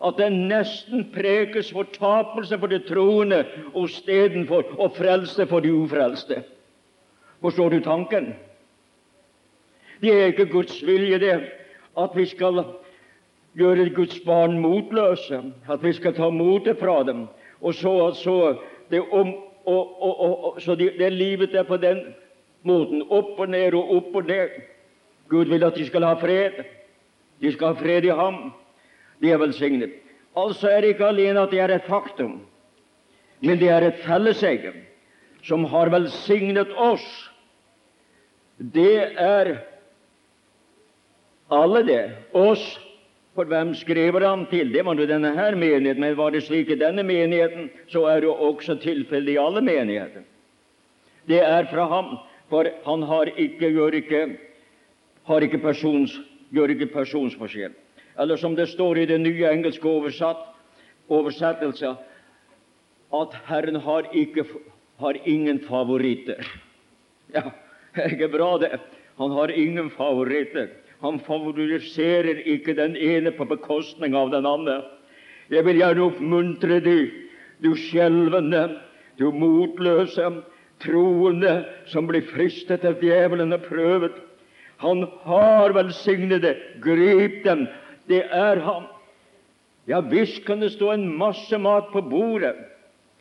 at 0.00 0.16
det 0.16 0.30
nesten 0.32 1.10
prekes 1.12 1.72
fortapelse 1.76 2.56
for 2.58 2.72
de 2.72 2.78
troende 2.88 3.42
og 3.74 3.90
stedenfor 3.92 4.64
å 4.80 4.88
frelse 4.96 5.44
for 5.48 5.60
de 5.60 5.72
ufrelste. 5.76 6.40
Forstår 7.44 7.70
du 7.70 7.80
tanken? 7.84 8.32
Det 10.00 10.14
er 10.14 10.32
ikke 10.32 10.48
Guds 10.52 10.80
vilje, 10.86 11.18
det, 11.20 11.34
at 12.00 12.16
vi 12.16 12.24
skal 12.26 12.62
gjøre 13.60 13.90
Guds 13.92 14.16
barn 14.24 14.56
motløse, 14.60 15.42
at 15.68 15.84
vi 15.84 15.92
skal 15.92 16.16
ta 16.16 16.30
motet 16.32 16.80
fra 16.80 17.02
dem, 17.04 17.26
og 17.60 17.74
så, 17.76 18.14
så 18.16 18.36
det, 18.90 19.02
om, 19.12 19.34
og, 19.68 20.02
og, 20.02 20.60
så 20.64 20.74
det, 20.74 20.94
det 20.98 21.12
livet 21.12 21.54
er 21.54 21.68
på 21.68 21.76
den 21.76 22.00
måten, 22.66 23.02
opp 23.08 23.38
og 23.38 23.48
ned 23.52 23.74
og 23.78 23.94
opp 23.96 24.20
og 24.20 24.28
ned. 24.28 24.60
Gud 25.30 25.50
vil 25.52 25.64
at 25.64 25.78
de 25.78 25.86
skal 25.86 26.04
ha 26.04 26.14
fred. 26.20 26.62
De 27.40 27.52
skal 27.52 27.74
ha 27.74 27.80
fred 27.80 28.04
i 28.04 28.14
ham. 28.14 28.50
De 29.22 29.30
er 29.30 29.40
velsignet. 29.40 29.94
Altså 30.36 30.68
er 30.70 30.80
det 30.80 30.94
ikke 30.94 31.10
alene 31.10 31.42
at 31.42 31.50
det 31.50 31.60
er 31.60 31.72
et 31.74 31.88
faktum, 31.90 32.38
men 33.42 33.58
det 33.58 33.68
er 33.72 33.82
et 33.82 33.98
felleseie 34.04 34.72
som 35.42 35.64
har 35.72 35.90
velsignet 35.90 36.70
oss. 36.76 37.06
Det 38.60 39.16
er 39.16 39.56
alle 41.50 41.82
det. 41.88 42.04
Oss. 42.36 42.78
For 43.34 43.46
hvem 43.46 43.70
skriver 43.78 44.24
han 44.26 44.42
til? 44.50 44.72
Det 44.74 44.82
var 44.84 44.98
jo 44.98 45.06
denne 45.06 45.30
her 45.34 45.54
menigheten. 45.54 46.02
Men 46.02 46.16
var 46.18 46.34
det 46.34 46.42
slik 46.44 46.68
i 46.68 46.78
denne 46.78 47.02
menigheten, 47.06 47.70
så 47.88 48.02
er 48.10 48.20
det 48.20 48.28
jo 48.28 48.34
også 48.34 48.74
tilfellet 48.82 49.32
i 49.32 49.38
alle 49.40 49.62
menigheter. 49.64 50.26
Det 51.28 51.38
er 51.40 51.68
fra 51.70 51.86
ham. 51.88 52.18
For 52.50 52.66
han 52.84 53.02
har 53.06 53.30
ikke, 53.38 53.70
gjør 53.70 53.96
ikke, 54.00 54.22
har 55.30 55.46
ikke 55.46 55.60
persons, 55.62 56.16
gjør 56.50 56.74
ikke 56.74 56.90
personsforskjell. 56.92 57.76
Eller 58.20 58.36
som 58.36 58.56
det 58.58 58.68
står 58.72 58.98
i 58.98 59.06
det 59.06 59.20
nye 59.22 59.52
engelske 59.52 59.86
oversatt, 59.88 60.42
oversettelse, 61.10 61.94
at 63.20 63.36
Herren 63.46 63.78
har, 63.82 64.10
ikke, 64.14 64.44
har 64.98 65.18
ingen 65.24 65.62
favoritter. 65.66 66.42
Ja, 67.34 67.52
det 67.94 68.04
er 68.04 68.14
ikke 68.16 68.32
bra, 68.34 68.56
det. 68.58 68.80
Han 69.18 69.30
har 69.36 69.52
ingen 69.54 69.90
favoritter. 69.94 70.70
Han 71.00 71.20
favoriserer 71.24 72.42
ikke 72.50 72.74
den 72.76 72.96
ene 72.96 73.32
på 73.32 73.46
bekostning 73.48 74.14
av 74.18 74.30
den 74.34 74.46
andre. 74.46 74.82
Jeg 75.50 75.64
vil 75.66 75.80
gjerne 75.80 76.06
oppmuntre 76.06 76.78
deg, 76.84 77.10
du 77.62 77.72
skjelvende, 77.76 78.66
du 79.18 79.30
motløse, 79.34 80.28
troende 80.80 81.64
som 81.86 82.08
blir 82.08 82.24
fristet 82.28 82.84
av 82.88 83.02
djevelen 83.02 83.52
og 83.56 83.66
prøvet. 83.68 84.16
Han 84.80 85.04
har 85.26 85.74
velsignet 85.76 86.42
det. 86.42 86.56
Grip 86.82 87.44
dem. 87.44 87.66
Det 88.08 88.24
er 88.24 88.62
ham. 88.64 88.88
Ja 89.88 90.00
visst 90.00 90.44
kan 90.46 90.60
det 90.60 90.72
stå 90.72 90.92
en 90.94 91.06
masse 91.18 91.58
mat 91.58 91.90
på 91.92 92.02
bordet. 92.02 92.54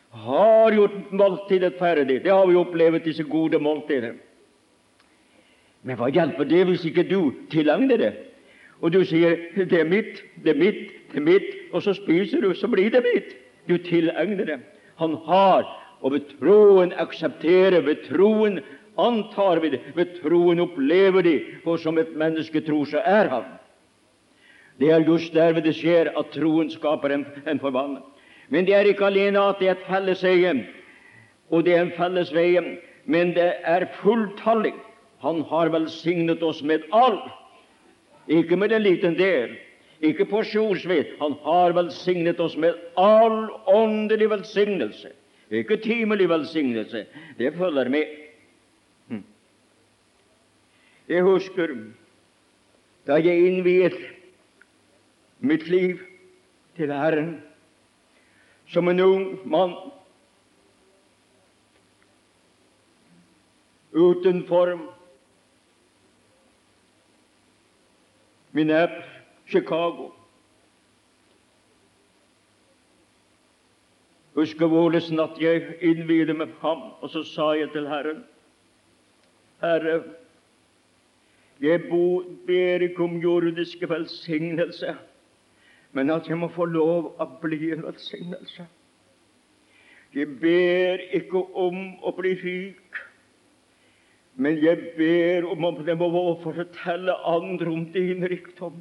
Har 0.10 0.72
gjort 0.74 1.12
måltidet 1.12 1.78
ferdig. 1.80 2.24
Det 2.24 2.32
har 2.32 2.48
vi 2.48 2.58
opplevd, 2.58 3.04
disse 3.06 3.24
gode 3.24 3.60
måltider. 3.62 4.16
Men 5.84 6.00
hva 6.00 6.10
hjelper 6.12 6.48
det 6.50 6.64
hvis 6.68 6.88
ikke 6.90 7.06
du 7.08 7.32
tilegner 7.52 7.98
det? 7.98 8.14
Og 8.82 8.94
du 8.94 9.04
sier 9.06 9.36
'det 9.56 9.80
er 9.80 9.84
mitt, 9.84 10.24
det 10.44 10.56
er 10.56 10.60
mitt, 10.60 10.92
det 11.12 11.18
er 11.20 11.26
mitt', 11.26 11.56
og 11.74 11.84
så 11.84 11.94
spiser 11.94 12.42
du, 12.42 12.54
så 12.54 12.68
blir 12.68 12.90
det 12.90 13.04
mitt. 13.04 13.36
Du 13.68 13.78
tilegner 13.78 14.46
det. 14.46 14.60
Han 14.96 15.16
har 15.26 15.79
og 16.02 16.14
ved 16.16 16.28
troen 16.40 16.94
aksepterer, 16.96 17.82
ved 17.82 18.06
troen 18.08 18.60
antar 19.00 19.60
vi 19.64 19.74
det, 19.76 19.82
ved 19.96 20.20
troen 20.22 20.60
opplever 20.64 21.24
de, 21.24 21.36
for 21.64 21.78
som 21.78 21.98
et 21.98 22.12
menneske 22.16 22.62
tror, 22.66 22.86
så 22.86 23.04
er 23.06 23.30
han. 23.32 23.48
Det 24.80 24.92
er 24.92 25.04
just 25.04 25.34
derved 25.36 25.66
det 25.68 25.76
skjer 25.76 26.12
at 26.18 26.32
troen 26.32 26.70
skaper 26.72 27.12
en, 27.12 27.26
en 27.48 27.60
forvandling. 27.60 28.06
Men 28.50 28.66
det 28.66 28.76
er 28.76 28.88
ikke 28.90 29.10
alene 29.10 29.42
at 29.52 29.60
det 29.60 29.68
er 29.68 29.76
et 29.76 29.88
felleseie, 29.90 30.54
og 31.50 31.66
det 31.66 31.76
er 31.76 31.84
en 31.84 31.98
felles 31.98 32.32
veie, 32.34 32.64
men 33.06 33.34
det 33.36 33.52
er 33.68 33.90
fulltallig. 34.00 34.74
Han 35.20 35.42
har 35.50 35.72
velsignet 35.74 36.44
oss 36.44 36.62
med 36.64 36.86
alt, 36.96 37.28
ikke 38.30 38.56
med 38.56 38.72
en 38.72 38.86
liten 38.86 39.18
del, 39.20 39.58
ikke 40.00 40.30
porsjonsvis. 40.30 41.12
Han 41.20 41.36
har 41.44 41.76
velsignet 41.76 42.40
oss 42.40 42.56
med 42.58 42.78
all 42.98 43.50
åndelig 43.68 44.30
velsignelse. 44.32 45.12
Ikke 45.52 45.78
timelig 45.78 46.30
velsignelse. 46.30 47.06
Det 47.38 47.54
følger 47.54 47.90
med. 47.90 48.06
Hm. 49.08 49.24
Jeg 51.10 51.24
husker 51.24 51.68
da 53.08 53.14
jeg 53.14 53.48
innviet 53.48 53.96
mitt 55.40 55.68
liv 55.68 55.98
til 56.78 56.92
Herren 56.94 57.32
som 58.70 58.88
en 58.88 59.00
ung 59.00 59.50
mann 59.50 59.74
utenfor 63.94 64.76
min 68.52 68.70
app 68.70 68.92
Chicago. 69.48 70.19
Husker 74.40 74.68
hvordan 74.72 75.20
at 75.20 75.42
jeg 75.42 75.76
innviede 75.82 76.34
med 76.34 76.48
ham, 76.62 76.82
og 77.02 77.10
så 77.10 77.24
sa 77.24 77.52
jeg 77.60 77.72
til 77.74 77.88
Herren 77.88 78.24
Herre, 79.62 80.04
jeg 81.62 81.82
ber 82.48 82.84
ikke 82.86 83.04
om 83.04 83.18
jordiske 83.20 83.90
velsignelse, 83.90 84.96
men 85.92 86.10
at 86.10 86.28
jeg 86.30 86.38
må 86.38 86.48
få 86.48 86.66
lov 86.66 87.10
å 87.20 87.26
bli 87.42 87.74
en 87.76 87.84
velsignelse. 87.84 88.68
Jeg 90.16 90.28
ber 90.42 91.04
ikke 91.20 91.42
om 91.60 91.82
å 92.00 92.14
bli 92.16 92.32
rik, 92.40 93.02
men 94.40 94.56
jeg 94.64 94.94
ber 94.96 95.50
om 95.52 95.68
at 95.68 95.84
jeg 95.88 96.00
må 96.00 96.08
få 96.14 96.54
fortelle 96.54 97.18
andre 97.28 97.68
om 97.74 97.84
din 97.92 98.24
rikdom. 98.32 98.80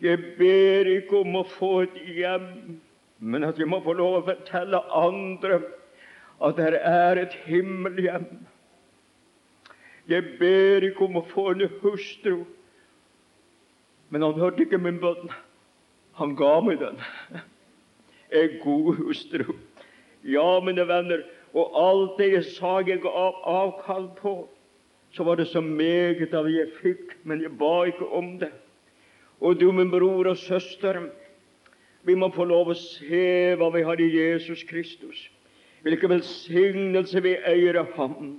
Jeg 0.00 0.22
ber 0.38 0.88
ikke 0.94 1.24
om 1.26 1.36
å 1.42 1.44
få 1.58 1.72
et 1.88 1.98
hjem 2.14 2.78
men 3.22 3.44
at 3.46 3.58
jeg 3.58 3.70
må 3.70 3.78
få 3.84 3.94
lov 3.94 4.18
å 4.18 4.24
fortelle 4.26 4.80
andre 4.98 5.60
at 6.42 6.56
det 6.58 6.80
er 6.82 7.20
et 7.22 7.36
himmelhjem. 7.46 8.26
Jeg 10.10 10.34
ber 10.40 10.82
ikke 10.88 11.06
om 11.06 11.20
å 11.20 11.28
få 11.30 11.52
en 11.52 11.68
hustru, 11.84 12.42
men 14.10 14.26
han 14.26 14.40
hørte 14.40 14.66
ikke 14.66 14.80
min 14.82 14.98
bønn. 15.00 15.30
Han 16.18 16.34
ga 16.36 16.56
meg 16.66 16.82
den. 16.82 16.98
En 18.32 18.58
god 18.64 18.98
hustru. 18.98 19.54
Ja, 20.26 20.58
mine 20.64 20.84
venner, 20.88 21.22
og 21.54 21.78
alt 21.78 22.18
det 22.18 22.28
jeg 22.32 22.50
sa 22.56 22.80
jeg 22.82 23.04
ga 23.04 23.12
avkall 23.12 24.10
på, 24.18 24.34
så 25.14 25.24
var 25.28 25.38
det 25.38 25.50
så 25.52 25.62
meget 25.62 26.34
av 26.34 26.48
jeg 26.50 26.74
fikk, 26.80 27.16
men 27.28 27.42
jeg 27.44 27.54
ba 27.60 27.84
ikke 27.86 28.08
om 28.16 28.34
det. 28.40 28.50
Og 29.42 29.58
du, 29.60 29.68
min 29.74 29.90
bror 29.92 30.30
og 30.30 30.38
søster, 30.40 31.00
vi 32.02 32.14
må 32.18 32.28
få 32.34 32.46
lov 32.50 32.72
å 32.72 32.78
se 32.78 33.54
hva 33.58 33.68
vi 33.74 33.84
har 33.86 34.00
i 34.00 34.08
Jesus 34.10 34.64
Kristus. 34.66 35.28
Hvilken 35.82 36.10
velsignelse 36.16 37.22
vi 37.22 37.36
eier 37.46 37.78
av 37.80 37.92
Ham. 37.98 38.34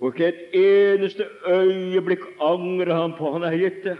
Og 0.00 0.12
ikke 0.12 0.30
et 0.30 0.56
eneste 0.58 1.28
øyeblikk 1.46 2.24
angrer 2.42 2.94
Han 2.96 3.14
på 3.18 3.32
Han 3.34 3.46
har 3.46 3.56
gitt 3.56 3.84
det. 3.84 3.98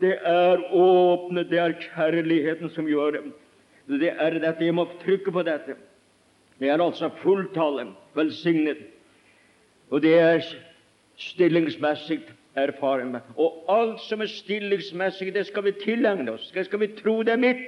Det 0.00 0.14
er 0.22 0.62
åpne, 0.70 1.42
det 1.50 1.58
er 1.58 1.74
kjærligheten 1.82 2.70
som 2.70 2.86
gjør 2.86 3.18
det. 3.18 3.22
Det 3.88 4.12
er 4.12 4.38
dette, 4.38 4.64
Jeg 4.64 4.74
må 4.74 4.86
trykke 5.02 5.32
på 5.32 5.42
dette. 5.42 5.74
Det 6.58 6.70
er 6.70 6.82
altså 6.82 7.10
fulltale, 7.22 7.86
velsignet. 8.14 8.78
Og 9.90 10.02
det 10.02 10.14
er 10.18 10.42
stillingsmessig 11.16 12.20
erfaring. 12.54 13.16
Og 13.36 13.64
alt 13.68 14.00
som 14.06 14.22
er 14.22 14.30
stillingsmessig, 14.30 15.34
det 15.34 15.46
skal 15.46 15.64
vi 15.64 15.72
tilegne 15.72 16.32
oss. 16.32 16.50
Det 16.54 16.66
skal 16.66 16.80
vi 16.80 16.92
tro 16.98 17.22
det 17.22 17.34
er 17.34 17.42
mitt. 17.42 17.66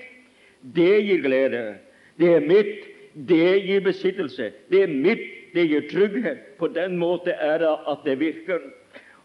Det 0.63 1.01
gir 1.03 1.23
glede. 1.25 1.79
Det 2.17 2.35
er 2.37 2.41
mitt. 2.41 2.87
Det 3.15 3.67
gir 3.67 3.81
besittelse. 3.81 4.53
Det 4.71 4.83
er 4.83 4.93
mitt. 4.93 5.27
Det 5.55 5.67
gir 5.67 5.89
trygghet. 5.91 6.59
På 6.59 6.69
den 6.69 6.99
måte 6.99 7.33
er 7.33 7.59
det 7.59 7.73
at 7.89 8.05
det 8.05 8.19
virker. 8.21 8.61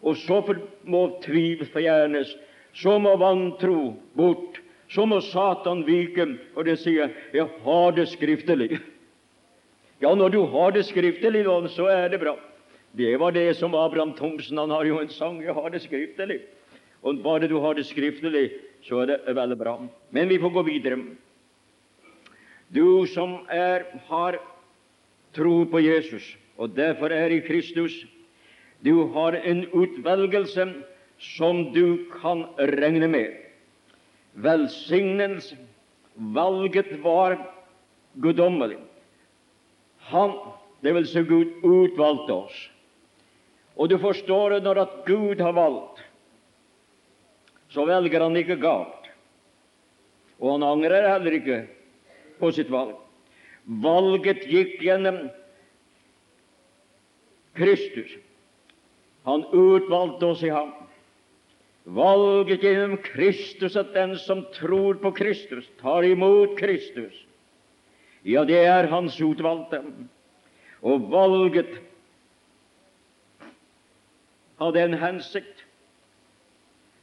Og 0.01 0.17
så 0.17 0.41
må 0.83 1.07
tvil 1.23 1.65
forgjernes. 1.73 2.31
Så 2.73 2.97
må 2.99 3.15
vantro 3.17 3.95
bort. 4.15 4.61
Så 4.89 5.05
må 5.05 5.21
Satan 5.21 5.85
vike. 5.85 6.37
Og 6.55 6.65
det 6.65 6.79
sier 6.79 7.09
'Jeg 7.33 7.47
har 7.63 7.91
det 7.91 8.07
skriftelig'. 8.07 8.79
Ja, 10.01 10.15
når 10.15 10.29
du 10.29 10.45
har 10.45 10.71
det 10.71 10.85
skriftelig, 10.85 11.45
så 11.69 11.87
er 11.87 12.09
det 12.09 12.19
bra. 12.19 12.35
Det 12.97 13.19
var 13.19 13.31
det 13.31 13.55
som 13.55 13.75
Abraham 13.75 14.13
Thomsen 14.13 14.57
Han 14.57 14.69
har 14.69 14.85
jo 14.85 14.99
en 14.99 15.09
sang 15.09 15.41
'Jeg 15.41 15.53
har 15.53 15.69
det 15.69 15.81
skriftelig'. 15.81 16.41
Og 17.03 17.23
bare 17.23 17.47
du 17.47 17.59
har 17.59 17.73
det 17.73 17.85
skriftlig, 17.85 18.51
så 18.81 19.01
er 19.01 19.05
det 19.05 19.35
veldig 19.35 19.57
bra. 19.57 19.77
Men 20.11 20.29
vi 20.29 20.39
får 20.39 20.49
gå 20.49 20.61
videre. 20.61 20.97
Du 22.73 23.05
som 23.07 23.39
er, 23.51 23.85
har 24.07 24.39
tro 25.35 25.63
på 25.69 25.81
Jesus, 25.83 26.35
og 26.57 26.75
derfor 26.75 27.13
er 27.13 27.33
i 27.33 27.43
Kristus, 27.45 27.93
du 28.85 29.07
har 29.13 29.37
en 29.37 29.65
utvelgelse 29.73 30.67
som 31.19 31.71
du 31.73 32.05
kan 32.21 32.45
regne 32.57 33.07
med. 33.07 33.33
Velsignelse, 34.33 35.57
valget 36.15 36.91
var 37.03 37.37
guddommelig. 38.21 38.77
Han, 40.11 40.35
dvs. 40.83 41.11
Si 41.11 41.23
Gud, 41.25 41.55
utvalgte 41.63 42.33
oss. 42.33 42.57
Og 43.75 43.89
du 43.89 43.97
forstår 43.99 44.55
det 44.55 44.63
når 44.63 44.83
at 44.85 44.99
Gud 45.07 45.41
har 45.41 45.55
valgt, 45.55 46.03
så 47.73 47.83
velger 47.87 48.23
han 48.23 48.37
ikke 48.39 48.59
galt. 48.61 49.09
Og 50.39 50.55
han 50.55 50.67
angrer 50.67 51.09
heller 51.09 51.39
ikke 51.39 51.57
på 52.39 52.51
sitt 52.55 52.69
valg. 52.73 52.95
Valget 53.65 54.45
gikk 54.49 54.77
gjennom 54.83 55.25
Kristus. 57.57 58.11
Han 59.25 59.45
utvalgte 59.51 60.25
oss 60.25 60.43
i 60.45 60.51
ham. 60.53 60.73
Valget 61.85 62.63
gjennom 62.65 62.97
Kristus 63.05 63.77
at 63.77 63.93
den 63.93 64.17
som 64.21 64.43
tror 64.53 64.99
på 65.01 65.11
Kristus, 65.17 65.65
tar 65.81 66.05
imot 66.05 66.57
Kristus. 66.59 67.13
Ja, 68.25 68.45
det 68.45 68.57
er 68.65 68.89
hans 68.89 69.17
utvalgte. 69.21 69.81
Og 70.85 71.09
valget 71.09 71.77
hadde 74.61 74.85
en 74.85 74.97
hensikt, 74.97 75.65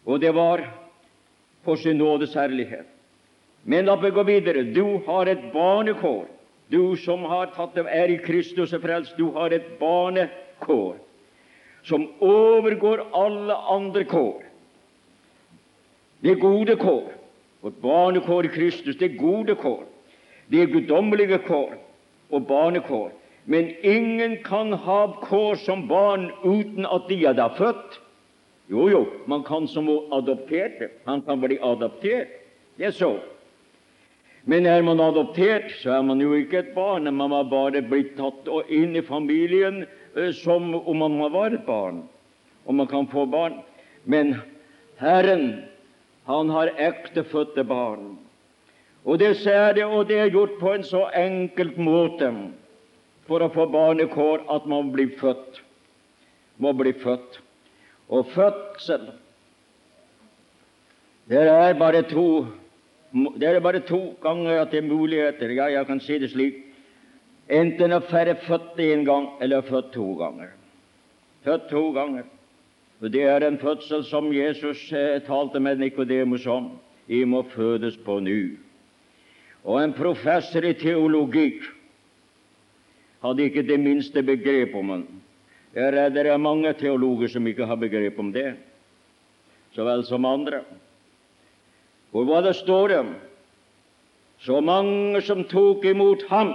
og 0.07 0.23
det 0.23 0.33
var 0.35 0.64
for 1.62 1.79
sin 1.79 1.99
nådes 2.01 2.35
herlighet. 2.35 2.91
Men 3.64 3.87
la 3.87 3.96
meg 3.96 4.14
gå 4.14 4.25
videre. 4.27 4.64
Du 4.75 4.98
har 5.07 5.31
et 5.31 5.53
barnekår. 5.53 6.27
Du 6.72 6.96
som 6.96 7.25
har 7.29 7.53
tatt 7.55 7.77
av 7.79 7.88
er 7.90 8.11
i 8.11 8.20
Kristus 8.25 8.72
og 8.72 8.83
frelst, 8.83 9.18
du 9.18 9.29
har 9.35 9.53
et 9.53 9.75
barnekår 9.79 10.96
som 11.83 12.07
overgår 12.22 13.03
alle 13.12 13.55
andre 13.55 14.05
kår. 14.09 14.44
Det 16.22 16.31
er 16.31 16.42
gode 16.42 16.77
kår. 16.79 17.11
Vårt 17.62 17.81
barnekår 17.83 18.46
i 18.46 18.53
Kristus, 18.55 18.96
det 18.98 19.11
er 19.11 19.18
gode 19.18 19.55
kår. 19.59 19.83
Det 20.51 20.62
er 20.62 20.70
guddommelige 20.70 21.38
kår 21.46 21.75
og 22.31 22.46
barnekår. 22.46 23.11
Men 23.44 23.72
ingen 23.83 24.38
kan 24.46 24.72
ha 24.72 25.01
kår 25.22 25.59
som 25.66 25.88
barn 25.90 26.31
uten 26.44 26.87
at 26.87 27.09
de 27.11 27.25
er 27.27 27.37
da 27.38 27.48
født. 27.59 27.98
Jo, 28.70 28.87
jo, 28.88 29.03
man 29.27 29.42
kan 29.44 29.66
som 29.68 29.90
adopterte. 29.90 30.88
Han 31.07 31.22
kan 31.27 31.42
bli 31.42 31.59
adoptert. 31.59 32.31
Det 32.79 32.87
er 32.87 32.94
så. 32.96 33.16
Men 34.44 34.66
er 34.66 34.83
man 34.83 35.00
adoptert, 35.00 35.70
så 35.83 35.98
er 35.98 36.07
man 36.07 36.20
jo 36.20 36.33
ikke 36.35 36.59
et 36.59 36.72
barn. 36.74 37.07
Man 37.14 37.31
har 37.31 37.46
bare 37.50 37.83
blitt 37.87 38.16
tatt 38.18 38.48
inn 38.68 38.96
i 38.98 39.05
familien 39.07 39.85
eh, 39.85 40.33
som 40.35 40.72
om 40.74 40.98
man 40.98 41.20
var 41.33 41.55
et 41.55 41.66
barn. 41.66 42.02
Og 42.66 42.74
man 42.74 42.90
kan 42.90 43.07
få 43.11 43.26
barn. 43.31 43.61
Men 44.05 44.35
Herren, 44.98 45.62
han 46.26 46.50
har 46.50 46.74
ektefødte 46.78 47.64
barn. 47.64 48.16
Og 49.05 49.18
det 49.18 49.37
ser 49.42 49.74
det, 49.74 49.85
og 49.85 50.09
det 50.09 50.18
er 50.18 50.35
gjort 50.35 50.59
på 50.61 50.74
en 50.74 50.85
så 50.87 51.07
enkelt 51.18 51.78
måte 51.78 52.31
for 53.26 53.42
å 53.42 53.50
få 53.55 53.66
barnekår 53.70 54.44
at 54.50 54.66
man 54.70 54.90
blir 54.94 55.14
født. 55.18 55.62
Må 56.62 56.74
bli 56.78 56.92
født. 56.98 57.38
Og 58.12 58.26
fødsel 58.35 59.12
Det 61.31 61.38
er 61.38 61.78
bare 61.78 62.02
to 62.02 62.46
det 63.12 63.48
er 63.48 63.61
bare 63.61 63.81
to 63.85 64.14
ganger 64.22 64.62
at 64.62 64.70
det 64.72 64.79
er 64.81 64.88
muligheter. 64.88 65.51
Ja, 65.53 65.66
jeg 65.68 65.87
kan 65.87 66.01
si 66.01 66.18
det 66.18 66.31
slik. 66.33 66.62
Enten 67.53 67.92
å 67.92 68.01
være 68.01 68.38
født 68.46 68.79
én 68.81 69.05
gang 69.05 69.29
eller 69.42 69.64
født 69.66 69.92
to 69.92 70.14
ganger. 70.16 70.55
Født 71.44 71.68
to 71.70 71.90
ganger. 71.92 72.25
Og 73.03 73.11
Det 73.12 73.22
er 73.22 73.42
en 73.42 73.59
fødsel 73.59 74.05
som 74.05 74.33
Jesus 74.33 74.92
eh, 74.92 75.20
talte 75.27 75.61
med 75.61 75.79
Nikodemus 75.79 76.46
om. 76.46 76.79
I 77.09 77.25
må 77.25 77.42
fødes 77.42 77.96
på 77.96 78.20
ny. 78.20 78.57
Og 79.64 79.83
en 79.83 79.92
professor 79.92 80.64
i 80.64 80.72
teologi 80.72 81.61
hadde 83.22 83.42
ikke 83.42 83.66
det 83.66 83.81
minste 83.81 84.22
begrep 84.22 84.75
om 84.75 84.88
den. 84.94 85.05
Jeg 85.75 85.88
er 85.88 85.96
redd 85.96 86.14
det 86.14 86.27
er 86.31 86.38
mange 86.38 86.72
teologer 86.79 87.31
som 87.33 87.46
ikke 87.46 87.66
har 87.66 87.79
begrep 87.81 88.18
om 88.20 88.33
det, 88.33 88.55
så 89.75 89.87
vel 89.87 90.03
som 90.05 90.27
andre. 90.29 90.62
Og 92.12 92.29
hva 92.29 92.42
det 92.44 92.55
står 92.59 92.92
det? 92.92 93.03
Så 94.42 94.61
mange 94.61 95.20
som 95.22 95.44
tok 95.48 95.85
imot 95.87 96.25
ham, 96.29 96.53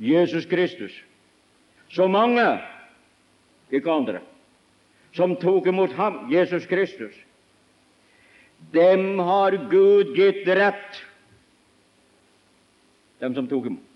Jesus 0.00 0.46
Kristus, 0.48 0.94
så 1.90 2.06
mange, 2.08 2.44
ikke 3.70 3.90
andre, 3.92 4.20
som 5.12 5.34
tok 5.36 5.66
imot 5.66 5.92
ham, 5.98 6.22
Jesus 6.32 6.66
Kristus, 6.70 7.16
dem 8.72 9.18
har 9.18 9.56
Gud 9.70 10.14
gitt 10.16 10.46
rett, 10.46 11.02
dem 13.20 13.34
som 13.34 13.48
tok 13.50 13.66
imot. 13.66 13.86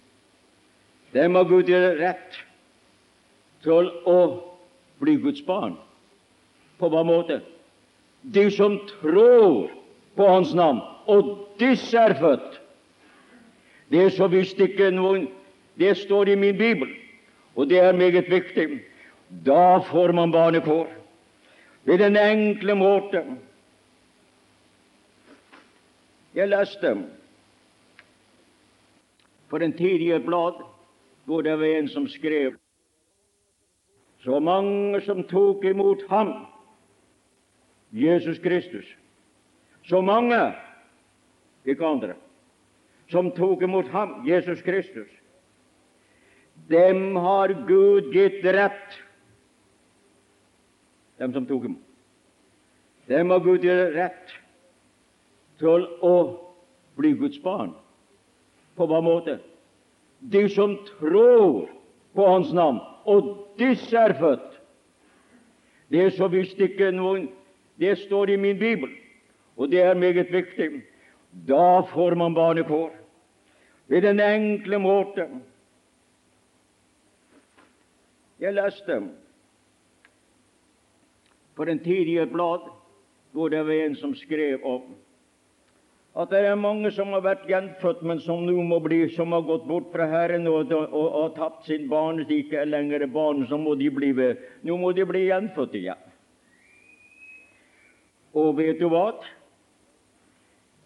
Dem 1.14 1.38
har 1.38 1.46
Gud 1.46 1.70
gitt 1.70 2.00
rett 2.00 2.40
til 3.62 3.88
å 4.10 4.18
bli 5.00 5.14
Guds 5.22 5.44
barn. 5.46 5.78
På 6.80 6.90
hva 6.90 7.04
måte? 7.06 7.38
De 8.34 8.48
som 8.50 8.80
tror 8.90 9.70
på 10.16 10.29
Hans 10.29 10.55
navn, 10.55 10.81
og 11.07 11.48
disse 11.61 11.98
er 11.98 12.14
født. 12.18 12.61
Det 13.90 14.05
er 14.05 14.11
så 14.11 14.29
visst 14.29 14.61
ikke 14.61 14.90
noen 14.90 15.29
Det 15.79 15.96
står 15.98 16.29
i 16.31 16.35
min 16.38 16.55
bibel, 16.55 16.88
og 17.57 17.66
det 17.66 17.81
er 17.83 17.92
meget 17.92 18.31
viktig. 18.31 18.81
Da 19.46 19.79
får 19.79 20.12
man 20.12 20.31
barnekår. 20.33 20.87
Ved 21.85 21.98
den 21.98 22.16
enkle 22.16 22.74
måte 22.74 23.24
Jeg 26.35 26.48
leste 26.48 26.94
for 29.50 29.59
en 29.59 29.72
tid 29.72 30.03
i 30.03 30.12
et 30.12 30.24
blad 30.27 30.62
hvor 31.24 31.42
det 31.42 31.59
var 31.59 31.64
en 31.66 31.88
som 31.88 32.09
skrev 32.09 32.55
så 34.24 34.40
mange 34.40 35.00
som 35.05 35.22
tok 35.29 35.64
imot 35.64 36.03
ham, 36.09 36.33
Jesus 37.92 38.38
Kristus, 38.38 38.87
så 39.88 40.00
mange, 40.00 40.38
ikke 41.64 41.86
andre, 41.86 42.14
som 43.12 43.30
tok 43.36 43.62
imot 43.62 43.88
ham, 43.92 44.22
Jesus 44.26 44.62
Kristus, 44.64 45.10
dem 46.70 47.16
har 47.16 47.52
Gud 47.68 48.12
gitt 48.14 48.44
rett, 48.44 49.00
dem 51.18 51.34
som 51.34 51.46
tok 51.46 51.68
imot. 51.68 51.82
Dem 53.08 53.30
har 53.30 53.42
Gud 53.44 53.64
gitt 53.66 53.94
rett 53.96 54.32
til 55.60 55.84
å 56.00 56.14
bli 56.96 57.12
Guds 57.18 57.40
barn. 57.44 57.74
På 58.74 58.88
hva 58.90 59.02
måte? 59.04 59.38
De 60.20 60.46
som 60.48 60.78
tror 60.88 61.68
på 62.14 62.26
Hans 62.26 62.52
navn, 62.54 62.80
og 63.04 63.34
disse 63.60 63.98
er 63.98 64.16
født. 64.18 64.50
Det 65.92 66.06
er 66.06 66.14
så 66.16 66.30
visst 66.32 66.60
ikke 66.62 66.94
noen 66.94 67.28
Det 67.74 67.96
står 67.98 68.30
i 68.30 68.36
min 68.38 68.54
bibel, 68.54 68.90
og 69.56 69.70
det 69.70 69.80
er 69.82 69.94
meget 69.94 70.32
viktig. 70.32 70.82
Da 71.48 71.80
får 71.80 72.14
man 72.14 72.34
barnekår. 72.34 72.90
Ved 73.88 74.02
den 74.02 74.20
enkle 74.20 74.78
måte 74.78 75.28
Jeg 78.40 78.54
leste 78.54 78.96
for 81.56 81.64
en 81.70 81.78
tid 81.78 82.08
i 82.10 82.18
et 82.18 82.32
blad 82.32 82.66
hvor 83.32 83.48
det 83.48 83.66
var 83.66 83.72
en 83.72 83.94
som 83.96 84.14
skrev 84.14 84.64
om 84.66 84.82
at 86.14 86.30
det 86.30 86.44
er 86.46 86.54
mange 86.54 86.90
som 86.94 87.10
har 87.10 87.24
vært 87.24 87.48
gjenfødt, 87.50 88.02
men 88.06 88.20
som 88.22 88.44
nå 88.46 88.54
må 88.62 88.78
bli, 88.78 89.00
som 89.16 89.32
har 89.34 89.42
gått 89.42 89.64
bort 89.66 89.88
fra 89.90 90.06
Herren 90.06 90.46
og, 90.46 90.70
og, 90.70 90.92
og, 90.94 91.08
og 91.20 91.32
tapt 91.34 91.66
sin 91.66 91.88
barn, 91.90 92.20
de 92.28 92.36
ikke 92.44 92.60
er 92.62 92.70
lenger 92.70 93.02
barn, 93.10 93.42
så 93.50 93.58
må 93.58 93.74
de 93.74 93.88
bli. 93.90 94.12
Nå 94.62 94.76
må 94.78 94.92
de 94.94 95.06
bli 95.10 95.24
gjenfødt 95.26 95.74
igjen. 95.74 96.04
Og 98.38 98.54
vet 98.58 98.78
du 98.78 98.86
hva? 98.92 99.08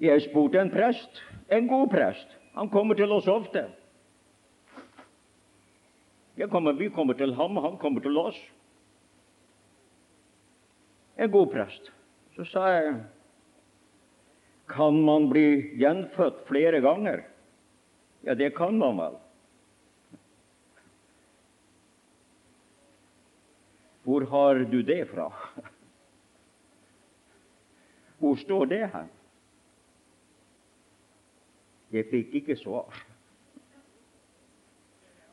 Jeg 0.01 0.23
spurte 0.29 0.61
en 0.61 0.71
prest, 0.71 1.23
en 1.51 1.67
god 1.67 1.89
prest. 1.91 2.37
Han 2.55 2.71
kommer 2.71 2.95
til 2.95 3.13
oss 3.13 3.27
ofte. 3.29 3.67
Kommer, 6.51 6.73
vi 6.79 6.87
kommer 6.95 7.19
til 7.19 7.35
ham, 7.35 7.57
han 7.57 7.77
kommer 7.83 8.01
til 8.01 8.17
oss. 8.19 8.39
en 11.19 11.31
god 11.31 11.51
prest. 11.53 11.91
Så 12.37 12.45
sa 12.47 12.67
jeg 12.71 12.93
kan 14.69 15.01
man 15.05 15.31
bli 15.31 15.75
gjenfødt 15.81 16.45
flere 16.47 16.81
ganger? 16.85 17.25
Ja, 18.23 18.35
det 18.35 18.53
kan 18.57 18.79
man 18.79 18.99
vel. 19.01 19.17
Hvor 24.05 24.27
har 24.31 24.63
du 24.71 24.83
det 24.83 25.03
fra? 25.11 25.29
Hvor 28.19 28.37
står 28.37 28.65
det 28.67 28.85
her? 28.93 29.09
Jeg 31.93 32.05
fikk 32.11 32.35
ikke 32.35 32.57
svar. 32.57 33.05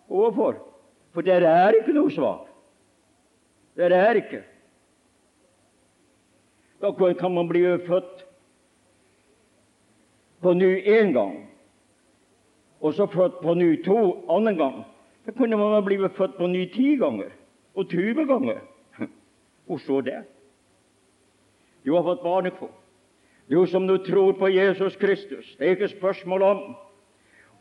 Hvorfor? 0.08 0.60
For 1.14 1.22
det 1.22 1.34
er 1.34 1.80
ikke 1.80 1.96
noe 1.96 2.12
svar. 2.12 2.46
Det 3.76 3.92
er 3.92 4.20
ikke. 4.22 4.44
Da 6.82 6.92
kan 7.20 7.34
man 7.34 7.48
bli 7.48 7.64
født 7.88 8.26
på 10.42 10.54
ny 10.54 10.72
én 10.86 11.12
gang, 11.14 11.50
og 12.80 12.94
så 12.94 13.08
født 13.08 13.42
på 13.42 13.54
ny 13.54 13.84
to 13.84 13.98
annen 14.30 14.58
gang. 14.58 14.84
Da 15.26 15.32
kunne 15.32 15.58
man 15.58 15.84
bli 15.86 15.98
født 15.98 16.38
på 16.38 16.48
ny 16.48 16.68
ti 16.74 16.96
ganger 16.96 17.32
og 17.76 17.90
20 17.90 18.26
ganger. 18.26 18.60
Hvor 19.66 19.78
står 19.78 20.02
det? 20.02 20.24
Du 21.86 21.96
har 21.96 22.04
fått 22.04 22.24
barnekår. 22.24 22.85
Du 23.50 23.66
som 23.70 23.86
nå 23.86 23.98
tror 23.98 24.34
på 24.40 24.50
Jesus 24.50 24.96
Kristus. 24.96 25.56
Det 25.60 25.68
er 25.68 25.78
ikke 25.78 25.88
spørsmål 25.88 26.42
om 26.42 26.64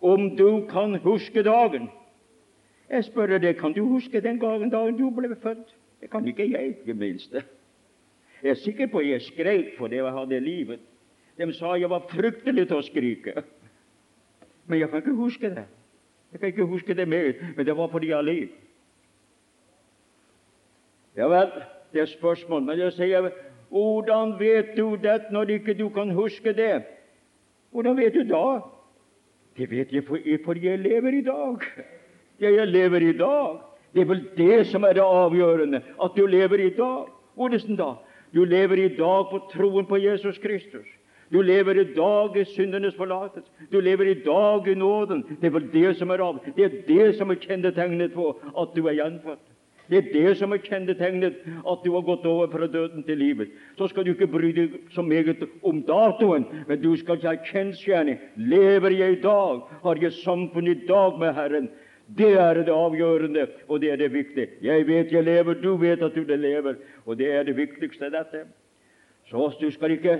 om 0.05 0.37
du 0.37 0.66
kan 0.68 0.99
huske 1.01 1.42
dagen. 1.42 1.88
Jeg 2.90 3.05
spør 3.05 3.38
deg, 3.38 3.57
kan 3.57 3.73
du 3.73 3.85
huske 3.88 4.20
den 4.20 4.40
gangen 4.40 4.70
dagen 4.70 4.99
du 4.99 5.11
ble 5.11 5.37
født? 5.42 5.75
Det 6.01 6.11
kan 6.11 6.27
ikke 6.29 6.51
jeg, 6.51 6.75
det 6.87 6.97
minste. 6.97 7.42
Jeg 8.42 8.51
er 8.51 8.61
sikker 8.61 8.87
på 8.92 8.99
at 8.99 9.09
jeg 9.09 9.23
skrek 9.23 9.70
for 9.79 9.88
det 9.88 9.97
jeg 9.97 10.12
hadde 10.12 10.40
livet. 10.40 10.81
De 11.38 11.53
sa 11.53 11.75
jeg 11.81 11.90
var 11.90 12.05
fryktelig 12.11 12.66
til 12.68 12.77
å 12.77 12.85
skrike. 12.85 13.42
Men 14.66 14.81
jeg 14.81 14.90
kan 14.90 15.01
ikke 15.01 15.16
huske 15.16 15.51
det. 15.51 15.64
Jeg 16.33 16.40
kan 16.40 16.49
ikke 16.53 16.68
huske 16.68 16.94
det 16.94 17.09
mer, 17.09 17.33
men 17.57 17.66
det 17.66 17.77
var 17.77 17.88
fordi 17.88 18.11
jeg 18.12 18.25
liv. 18.25 18.49
Ja 21.16 21.29
vel, 21.31 21.51
det 21.92 22.01
er 22.01 22.07
spørsmål. 22.11 22.62
Men 22.62 22.79
jeg 22.79 22.92
sier, 22.92 23.31
hvordan 23.74 24.37
vet 24.38 24.76
du 24.76 24.94
det 25.02 25.32
når 25.34 25.50
ikke 25.56 25.74
du 25.74 25.88
kan 25.88 26.10
huske 26.14 26.52
det? 26.54 26.82
Hvordan 27.74 27.96
vet 27.98 28.14
du 28.14 28.22
da? 28.28 28.60
Det 29.58 29.70
vet 29.70 29.92
jeg 29.92 30.04
fordi 30.44 30.66
jeg 30.66 30.78
lever 30.78 31.18
i 31.18 31.22
dag. 31.26 31.58
Ja, 32.40 32.50
jeg 32.50 32.66
lever 32.66 33.08
i 33.08 33.16
dag. 33.18 33.58
Det 33.94 34.02
er 34.02 34.06
vel 34.06 34.22
det 34.37 34.66
som 34.66 34.84
er 34.84 34.92
det 34.92 35.02
avgjørende, 35.02 35.82
at 36.02 36.10
du 36.16 36.26
lever 36.26 36.66
i 36.66 36.70
dag. 36.70 37.06
Hvordan 37.34 37.76
da? 37.78 37.94
Du 38.34 38.44
lever 38.44 38.84
i 38.84 38.88
dag 38.94 39.30
på 39.30 39.40
troen 39.52 39.87
på 39.87 39.96
Jesus 39.96 40.38
Kristus. 40.38 40.87
Du 41.32 41.40
lever 41.42 41.80
i 41.80 41.94
dag 41.94 42.37
i 42.37 42.44
syndenes 42.44 42.94
forlatelse. 42.94 43.50
Du 43.72 43.80
lever 43.80 44.10
i 44.10 44.14
dag 44.22 44.68
i 44.68 44.74
nåden. 44.74 45.24
Det 45.40 45.46
er 45.46 45.54
vel 45.54 45.72
det 45.72 45.96
som 45.98 46.10
er 46.10 46.22
av. 46.22 46.38
Det 46.56 46.64
er 46.64 46.80
det 46.87 47.16
som 47.18 47.30
er 47.30 47.42
kjennetegnet 47.42 48.14
på 48.14 48.30
at 48.58 48.74
du 48.76 48.87
er 48.87 48.98
gjenfødt. 49.00 49.53
Det 49.88 49.99
er 49.99 50.12
det 50.12 50.37
som 50.38 50.53
er 50.53 50.62
kjennetegnet 50.64 51.40
at 51.44 51.83
du 51.85 51.90
har 51.92 52.05
gått 52.07 52.25
over 52.27 52.49
fra 52.53 52.66
døden 52.66 53.05
til 53.05 53.18
livet. 53.20 53.51
Så 53.79 53.88
skal 53.90 54.07
du 54.07 54.14
ikke 54.14 54.31
bry 54.33 54.53
deg 54.57 54.79
så 54.94 55.03
meget 55.05 55.44
om 55.62 55.83
datoen, 55.85 56.47
men 56.68 56.81
du 56.81 56.94
skal 56.97 57.20
ha 57.27 57.35
kjensgjerning. 57.44 58.20
Lever 58.37 58.97
jeg 58.97 59.18
i 59.18 59.23
dag? 59.23 59.61
Har 59.83 60.01
jeg 60.01 60.16
samfunn 60.23 60.70
i 60.73 60.79
dag 60.88 61.18
med 61.20 61.35
Herren? 61.37 61.68
Det 62.16 62.33
er 62.37 62.62
det 62.64 62.73
avgjørende, 62.73 63.47
og 63.68 63.81
det 63.81 63.92
er 63.92 63.97
det 63.97 64.12
viktige. 64.12 64.49
Jeg 64.62 64.87
vet 64.87 65.12
jeg 65.12 65.25
lever, 65.25 65.55
du 65.55 65.77
vet 65.77 66.03
at 66.03 66.14
du 66.14 66.25
lever, 66.25 66.75
og 67.07 67.18
det 67.18 67.33
er 67.33 67.42
det 67.42 67.57
viktigste. 67.57 68.11
dette. 68.11 68.44
Så 69.25 69.53
du 69.61 69.70
skal 69.70 69.90
ikke 69.90 70.18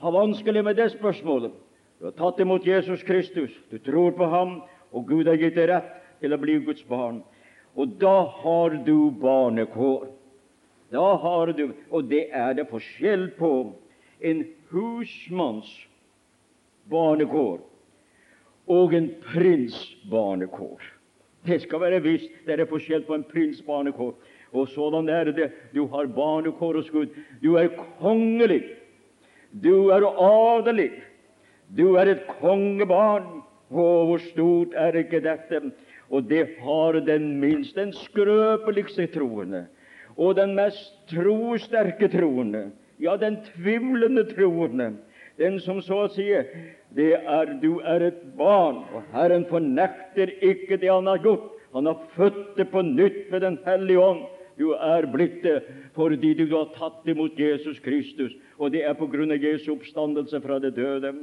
ha 0.00 0.10
vanskelig 0.10 0.64
med 0.64 0.74
det 0.74 0.90
spørsmålet. 0.90 1.52
Du 2.00 2.04
har 2.04 2.16
tatt 2.16 2.40
imot 2.40 2.66
Jesus 2.66 3.02
Kristus, 3.02 3.50
du 3.70 3.78
tror 3.78 4.10
på 4.10 4.26
ham, 4.26 4.62
og 4.92 5.06
Gud 5.06 5.26
har 5.28 5.36
gitt 5.36 5.54
deg 5.54 5.68
rett 5.68 5.90
til 6.20 6.32
å 6.32 6.38
bli 6.40 6.58
Guds 6.64 6.82
barn. 6.88 7.22
Og 7.76 7.88
da 8.00 8.16
har 8.42 8.76
du 8.86 9.10
barnekår. 9.10 10.08
Da 10.90 11.16
har 11.22 11.52
du, 11.54 11.72
Og 11.90 12.04
det 12.10 12.28
er 12.32 12.54
det 12.54 12.68
forskjell 12.70 13.30
på 13.38 13.72
en 14.20 14.44
husmanns 14.70 15.70
barnekår 16.90 17.60
og 18.70 18.94
en 18.94 19.08
prins 19.32 19.76
barnekår. 20.10 20.82
Det 21.46 21.62
skal 21.62 21.80
være 21.80 22.02
visst. 22.04 22.30
Det 22.46 22.58
er 22.58 22.68
forskjell 22.68 23.06
på 23.06 23.16
en 23.16 23.24
prins 23.24 23.62
barnekår. 23.66 24.14
Og 24.52 24.68
sådan 24.68 25.08
er 25.08 25.30
det. 25.32 25.50
Du 25.74 25.86
har 25.86 26.06
barnekår 26.06 26.74
hos 26.74 26.90
Gud. 26.90 27.14
Du 27.42 27.54
er 27.56 27.70
kongelig. 28.00 28.62
Du 29.50 29.88
er 29.88 30.04
adelig. 30.04 30.90
Du 31.76 31.94
er 31.96 32.12
et 32.12 32.26
kongebarn. 32.40 33.40
Å, 33.70 33.82
hvor 34.08 34.18
stort 34.18 34.74
er 34.74 34.96
ikke 34.98 35.22
dette? 35.22 35.60
Og 36.10 36.26
det 36.28 36.56
har 36.60 36.98
den 37.06 37.36
minst, 37.40 37.76
den 37.76 37.92
skrøpeligste 37.94 39.06
troende, 39.14 39.66
og 40.16 40.34
den 40.36 40.56
mest 40.58 40.90
trosterke 41.12 42.08
troende, 42.10 42.70
ja, 43.00 43.14
den 43.16 43.38
tvivlende 43.54 44.26
troende, 44.34 44.92
den 45.38 45.60
som 45.62 45.78
så 45.80 46.02
å 46.04 46.10
si 46.12 46.26
det 46.96 47.12
er, 47.16 47.54
du 47.62 47.78
er 47.86 48.02
et 48.10 48.20
barn, 48.36 48.82
og 48.92 49.06
Herren 49.14 49.46
fornekter 49.48 50.34
ikke 50.42 50.76
det 50.82 50.90
Han 50.90 51.06
har 51.06 51.22
gjort. 51.22 51.48
Han 51.72 51.86
har 51.86 52.02
født 52.16 52.56
det 52.58 52.66
på 52.72 52.82
nytt 52.82 53.30
ved 53.30 53.40
Den 53.40 53.58
hellige 53.64 54.02
ånd. 54.02 54.24
Du 54.58 54.74
er 54.74 55.06
blitt 55.08 55.42
det 55.42 55.62
fordi 55.94 56.34
du 56.34 56.44
har 56.50 56.72
tatt 56.74 57.06
imot 57.08 57.38
Jesus 57.38 57.78
Kristus, 57.80 58.34
og 58.58 58.74
det 58.74 58.82
er 58.84 58.98
på 58.98 59.06
grunn 59.08 59.32
av 59.32 59.40
Jesu 59.40 59.70
oppstandelse 59.72 60.40
fra 60.44 60.58
det 60.60 60.74
døde. 60.76 61.14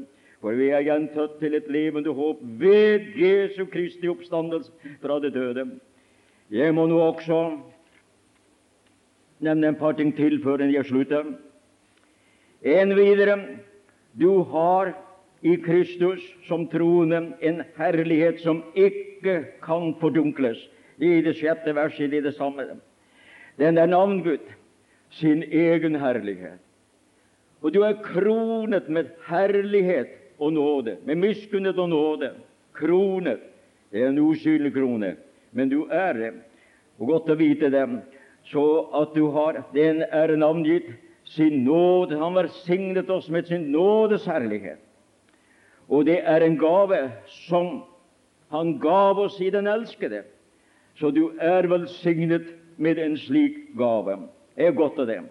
For 0.41 0.53
vi 0.53 0.69
er 0.69 0.85
gjenfødt 0.85 1.39
til 1.39 1.55
et 1.57 1.69
levende 1.73 2.13
håp 2.13 2.43
ved 2.61 3.07
Jesu 3.17 3.65
Kristi 3.65 4.09
oppstandelse 4.09 4.71
fra 5.01 5.19
det 5.19 5.33
døde. 5.33 5.65
Jeg 6.51 6.75
må 6.75 6.85
nå 6.87 6.99
også 6.99 7.57
nevne 9.39 9.67
en 9.67 9.79
par 9.79 9.97
ting 9.97 10.13
til 10.15 10.37
før 10.43 10.63
jeg 10.69 10.85
slutter. 10.85 11.25
En 12.61 12.95
videre 12.95 13.37
du 14.19 14.43
har 14.43 14.93
i 15.41 15.55
Kristus 15.55 16.21
som 16.47 16.67
troende 16.67 17.33
en 17.41 17.63
herlighet 17.77 18.39
som 18.41 18.63
ikke 18.75 19.43
kan 19.63 19.95
fordunkles. 19.99 20.57
I 20.97 21.21
det 21.21 21.35
sjette 21.37 21.75
verset 21.75 22.13
i 22.13 22.21
det 22.21 22.33
samme. 22.33 22.79
Den 23.57 23.77
er 23.77 23.85
navngitt 23.85 24.47
sin 25.09 25.43
egen 25.43 25.95
herlighet. 25.95 26.61
Og 27.61 27.73
du 27.73 27.81
er 27.81 28.01
kronet 28.01 28.89
med 28.89 29.11
herlighet 29.27 30.16
og 30.39 30.53
nåde, 30.53 30.97
med 31.05 31.15
miskunnhet 31.15 31.77
og 31.77 31.89
nåde. 31.89 32.31
kroner. 32.77 33.37
Det 33.91 34.03
er 34.03 34.09
en 34.09 34.19
usynlig 34.19 34.73
krone, 34.73 35.15
men 35.51 35.69
du 35.69 35.87
er 35.91 36.13
det. 36.13 36.31
Og 36.99 37.07
godt 37.07 37.29
å 37.29 37.37
vite 37.39 37.69
det, 37.73 37.85
så 38.47 38.63
at 39.01 39.15
du 39.15 39.29
har 39.31 39.63
Den 39.73 40.03
er 40.03 40.35
navngitt 40.35 40.89
sin 41.23 41.63
nåde. 41.63 42.17
Han 42.17 42.35
velsignet 42.35 43.09
oss 43.09 43.29
med 43.29 43.47
sin 43.47 43.71
nådes 43.71 44.25
herlighet. 44.25 44.79
Og 45.89 46.05
det 46.05 46.19
er 46.23 46.43
en 46.43 46.57
gave 46.57 47.11
som 47.47 47.83
han 48.51 48.77
gav 48.79 49.19
oss 49.19 49.39
i 49.41 49.49
den 49.49 49.67
elskede. 49.67 50.23
Så 50.95 51.11
du 51.11 51.31
er 51.39 51.67
velsignet 51.67 52.47
med 52.77 52.99
en 52.99 53.17
slik 53.17 53.57
gave. 53.77 54.17
Det 54.55 54.67
er 54.67 54.71
godt 54.71 54.99
av 54.99 55.07
det. 55.07 55.21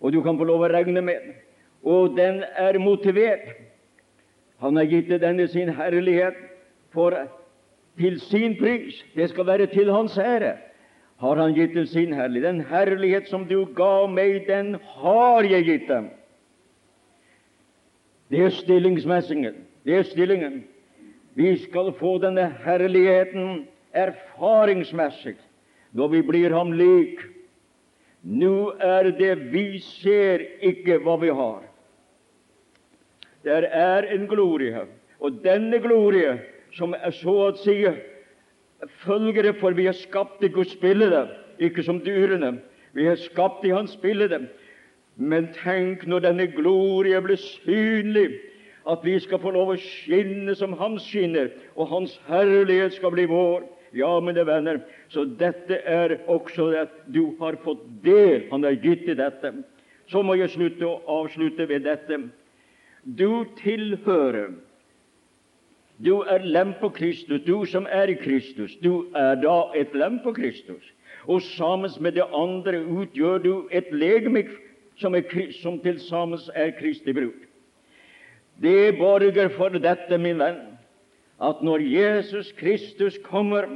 Og 0.00 0.12
du 0.12 0.22
kan 0.22 0.38
få 0.38 0.44
lov 0.44 0.64
å 0.64 0.72
regne 0.72 1.00
med 1.00 1.32
Og 1.82 2.16
den 2.16 2.42
er 2.44 2.76
motivert 2.78 3.69
han 4.60 4.76
har 4.76 4.84
gitt 4.84 5.08
deg 5.08 5.22
denne 5.22 5.46
sin 5.48 5.72
herlighet 5.72 6.36
for 6.92 7.16
til 8.00 8.20
sin 8.20 8.56
pris. 8.56 9.04
Det 9.16 9.30
skal 9.30 9.46
være 9.46 9.66
til 9.72 9.92
Hans 9.92 10.18
ære. 10.18 10.56
Har 11.20 11.36
Han 11.36 11.54
gitt 11.54 11.74
dem 11.74 11.86
sin 11.86 12.12
herlighet? 12.12 12.54
Den 12.54 12.60
herlighet 12.64 13.28
som 13.28 13.44
du 13.48 13.64
ga 13.64 14.06
meg, 14.06 14.46
den 14.48 14.76
har 15.00 15.42
jeg 15.42 15.64
gitt 15.64 15.88
dem. 15.88 16.10
Det 18.30 18.44
er 18.44 18.50
stillingsmessingen. 18.50 19.54
Det 19.84 19.96
er 19.96 20.02
stillingen. 20.02 20.64
Vi 21.34 21.56
skal 21.58 21.92
få 21.92 22.18
denne 22.18 22.54
herligheten 22.64 23.66
erfaringsmessig 23.92 25.36
når 25.92 26.08
vi 26.08 26.22
blir 26.22 26.54
ham 26.54 26.72
lik. 26.72 27.20
Nå 28.22 28.72
er 28.80 29.10
det 29.18 29.34
vi 29.52 29.78
ser 29.78 30.44
ikke 30.60 31.00
hva 31.04 31.16
vi 31.20 31.32
har. 31.32 31.69
Der 33.44 33.62
er 33.62 34.02
en 34.14 34.26
glorie, 34.28 34.86
og 35.20 35.40
denne 35.44 35.80
glorie, 35.80 36.38
som 36.76 36.94
er 36.94 37.10
så 37.10 37.34
å 37.48 37.52
si 37.56 37.76
følgere, 39.04 39.54
for 39.60 39.76
vi 39.76 39.86
er 39.88 39.96
skapt 39.96 40.44
i 40.44 40.50
Guds 40.52 40.74
bilde, 40.80 41.26
ikke 41.58 41.84
som 41.84 42.00
dyrene. 42.04 42.58
Vi 42.92 43.06
er 43.06 43.16
skapt 43.20 43.64
i 43.64 43.72
Hans 43.72 43.96
bilde. 44.00 44.46
Men 45.16 45.50
tenk 45.56 46.06
når 46.08 46.24
denne 46.24 46.46
glorie 46.52 47.20
blir 47.20 47.40
synlig, 47.40 48.38
at 48.88 49.04
vi 49.04 49.18
skal 49.20 49.40
få 49.42 49.52
lov 49.52 49.74
å 49.74 49.80
skinne 49.80 50.54
som 50.56 50.72
Han 50.80 50.96
skinner, 51.00 51.50
og 51.76 51.90
Hans 51.90 52.16
herlighet 52.28 52.96
skal 52.96 53.12
bli 53.14 53.26
vår. 53.28 53.66
Ja, 53.92 54.12
mine 54.22 54.44
venner, 54.46 54.78
så 55.10 55.24
dette 55.24 55.80
er 55.82 56.20
også 56.30 56.68
at 56.78 56.92
du 57.10 57.34
har 57.40 57.58
fått 57.64 57.82
del. 58.04 58.46
Han 58.52 58.64
har 58.64 58.78
gitt 58.78 59.08
i 59.10 59.16
dette. 59.18 59.50
Så 60.10 60.22
må 60.22 60.36
jeg 60.38 60.52
slutte 60.54 60.86
å 60.86 61.00
avslutte 61.20 61.66
ved 61.68 61.82
dette. 61.88 62.20
Du 63.04 63.44
tilhører 63.62 64.52
Du 66.04 66.22
er 66.22 66.44
lem 66.44 66.72
på 66.80 66.88
Kristus, 66.88 67.42
du 67.44 67.64
som 67.68 67.86
er 67.90 68.08
i 68.08 68.14
Kristus. 68.14 68.72
Du 68.80 69.12
er 69.14 69.34
da 69.36 69.70
et 69.76 69.92
lem 69.94 70.18
på 70.24 70.32
Kristus. 70.32 70.84
Og 71.28 71.42
sammen 71.42 71.90
med 72.00 72.12
det 72.16 72.24
andre 72.32 72.80
utgjør 72.80 73.38
du 73.38 73.68
et 73.70 73.92
legeme 73.92 74.46
som, 74.96 75.16
som 75.62 75.76
til 75.80 76.00
sammen 76.00 76.40
er 76.54 76.72
Kristi 76.78 77.12
brud. 77.12 77.36
Det 78.62 78.96
borger 78.96 79.48
for 79.56 79.68
dette, 79.68 80.18
min 80.18 80.40
venn, 80.40 80.60
at 81.40 81.60
når 81.62 81.84
Jesus 81.84 82.52
Kristus 82.52 83.18
kommer 83.24 83.68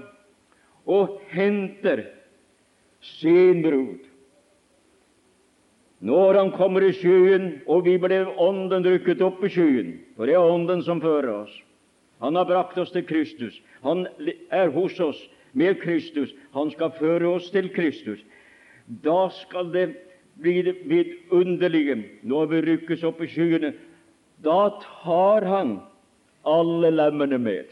og 0.86 1.20
henter 1.28 2.06
sin 3.00 3.62
brud 3.62 4.13
når 6.04 6.36
han 6.36 6.50
kommer 6.52 6.84
i 6.84 6.92
skyen, 6.92 7.62
og 7.66 7.86
vi 7.86 7.96
ble 8.00 8.24
Ånden 8.40 8.84
drukket 8.84 9.22
opp 9.24 9.40
i 9.44 9.52
skyen, 9.52 9.94
for 10.18 10.28
det 10.28 10.36
er 10.36 10.52
Ånden 10.52 10.82
som 10.84 11.00
fører 11.00 11.30
oss. 11.32 11.54
Han 12.20 12.36
har 12.36 12.48
brakt 12.48 12.76
oss 12.78 12.92
til 12.92 13.06
Kristus. 13.08 13.56
Han 13.82 14.04
er 14.52 14.72
hos 14.72 14.98
oss 15.00 15.18
med 15.52 15.80
Kristus. 15.80 16.34
Han 16.52 16.70
skal 16.72 16.92
føre 16.98 17.34
oss 17.36 17.48
til 17.52 17.70
Kristus. 17.74 18.20
Da 19.04 19.28
skal 19.32 19.72
det 19.72 19.86
bli 20.40 20.60
det 20.66 20.76
vidunderlige 20.88 21.96
når 22.22 22.52
vi 22.52 22.62
rykkes 22.68 23.04
opp 23.06 23.22
i 23.24 23.30
skyene. 23.32 23.72
Da 24.44 24.74
tar 24.84 25.46
han 25.48 25.78
alle 26.44 26.92
lemmene 26.92 27.38
med. 27.38 27.68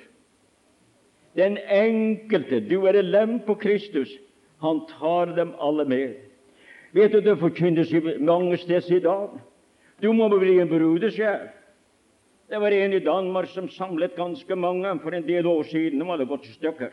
Den 1.37 1.57
enkelte 1.59 2.61
Du 2.61 2.85
er 2.87 2.97
et 2.97 3.09
lem 3.09 3.41
på 3.45 3.55
Kristus. 3.55 4.09
Han 4.61 4.85
tar 4.99 5.37
dem 5.37 5.55
alle 5.61 5.85
med. 5.85 6.32
Vet 6.93 7.12
du, 7.12 7.20
det 7.24 7.38
forkynnes 7.40 7.93
mange 8.20 8.59
steder 8.61 8.97
i 8.97 9.01
dag. 9.01 9.36
Du 10.03 10.12
må 10.12 10.28
bli 10.32 10.59
en 10.61 10.68
brudeskjær. 10.68 11.49
Det 12.53 12.61
var 12.61 12.74
en 12.76 12.93
i 12.93 13.01
Danmark 13.01 13.49
som 13.49 13.68
samlet 13.72 14.16
ganske 14.16 14.57
mange 14.57 14.90
for 15.01 15.14
en 15.16 15.24
del 15.24 15.47
år 15.49 15.62
siden. 15.70 16.03
De 16.03 16.09
hadde 16.11 16.28
gått 16.28 16.49
i 16.51 16.53
stykker. 16.53 16.90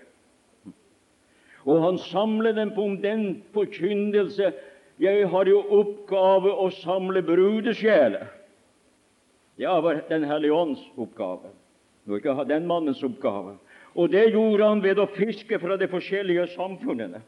Og 1.67 1.81
han 1.83 1.97
samlet 1.99 2.55
dem 2.55 2.71
på 2.75 2.85
om 2.87 2.97
den 3.01 3.43
forkynnelse 3.53 4.53
Jeg 4.99 5.27
har 5.31 5.47
jo 5.47 5.61
oppgave 5.77 6.51
å 6.51 6.65
samle 6.75 7.21
brudesjeler. 7.23 8.25
Det 9.55 9.67
var 9.67 10.01
Den 10.09 10.23
hellige 10.23 10.53
ånds 10.53 10.81
oppgave, 10.97 11.51
og 12.07 12.17
ikke 12.17 12.43
den 12.47 12.67
mannens 12.67 13.03
oppgave. 13.03 13.57
Og 13.95 14.11
det 14.11 14.31
gjorde 14.33 14.67
han 14.67 14.83
ved 14.83 14.99
å 14.99 15.07
fiske 15.07 15.59
fra 15.59 15.77
de 15.77 15.87
forskjellige 15.87 16.47
samfunnene. 16.55 17.21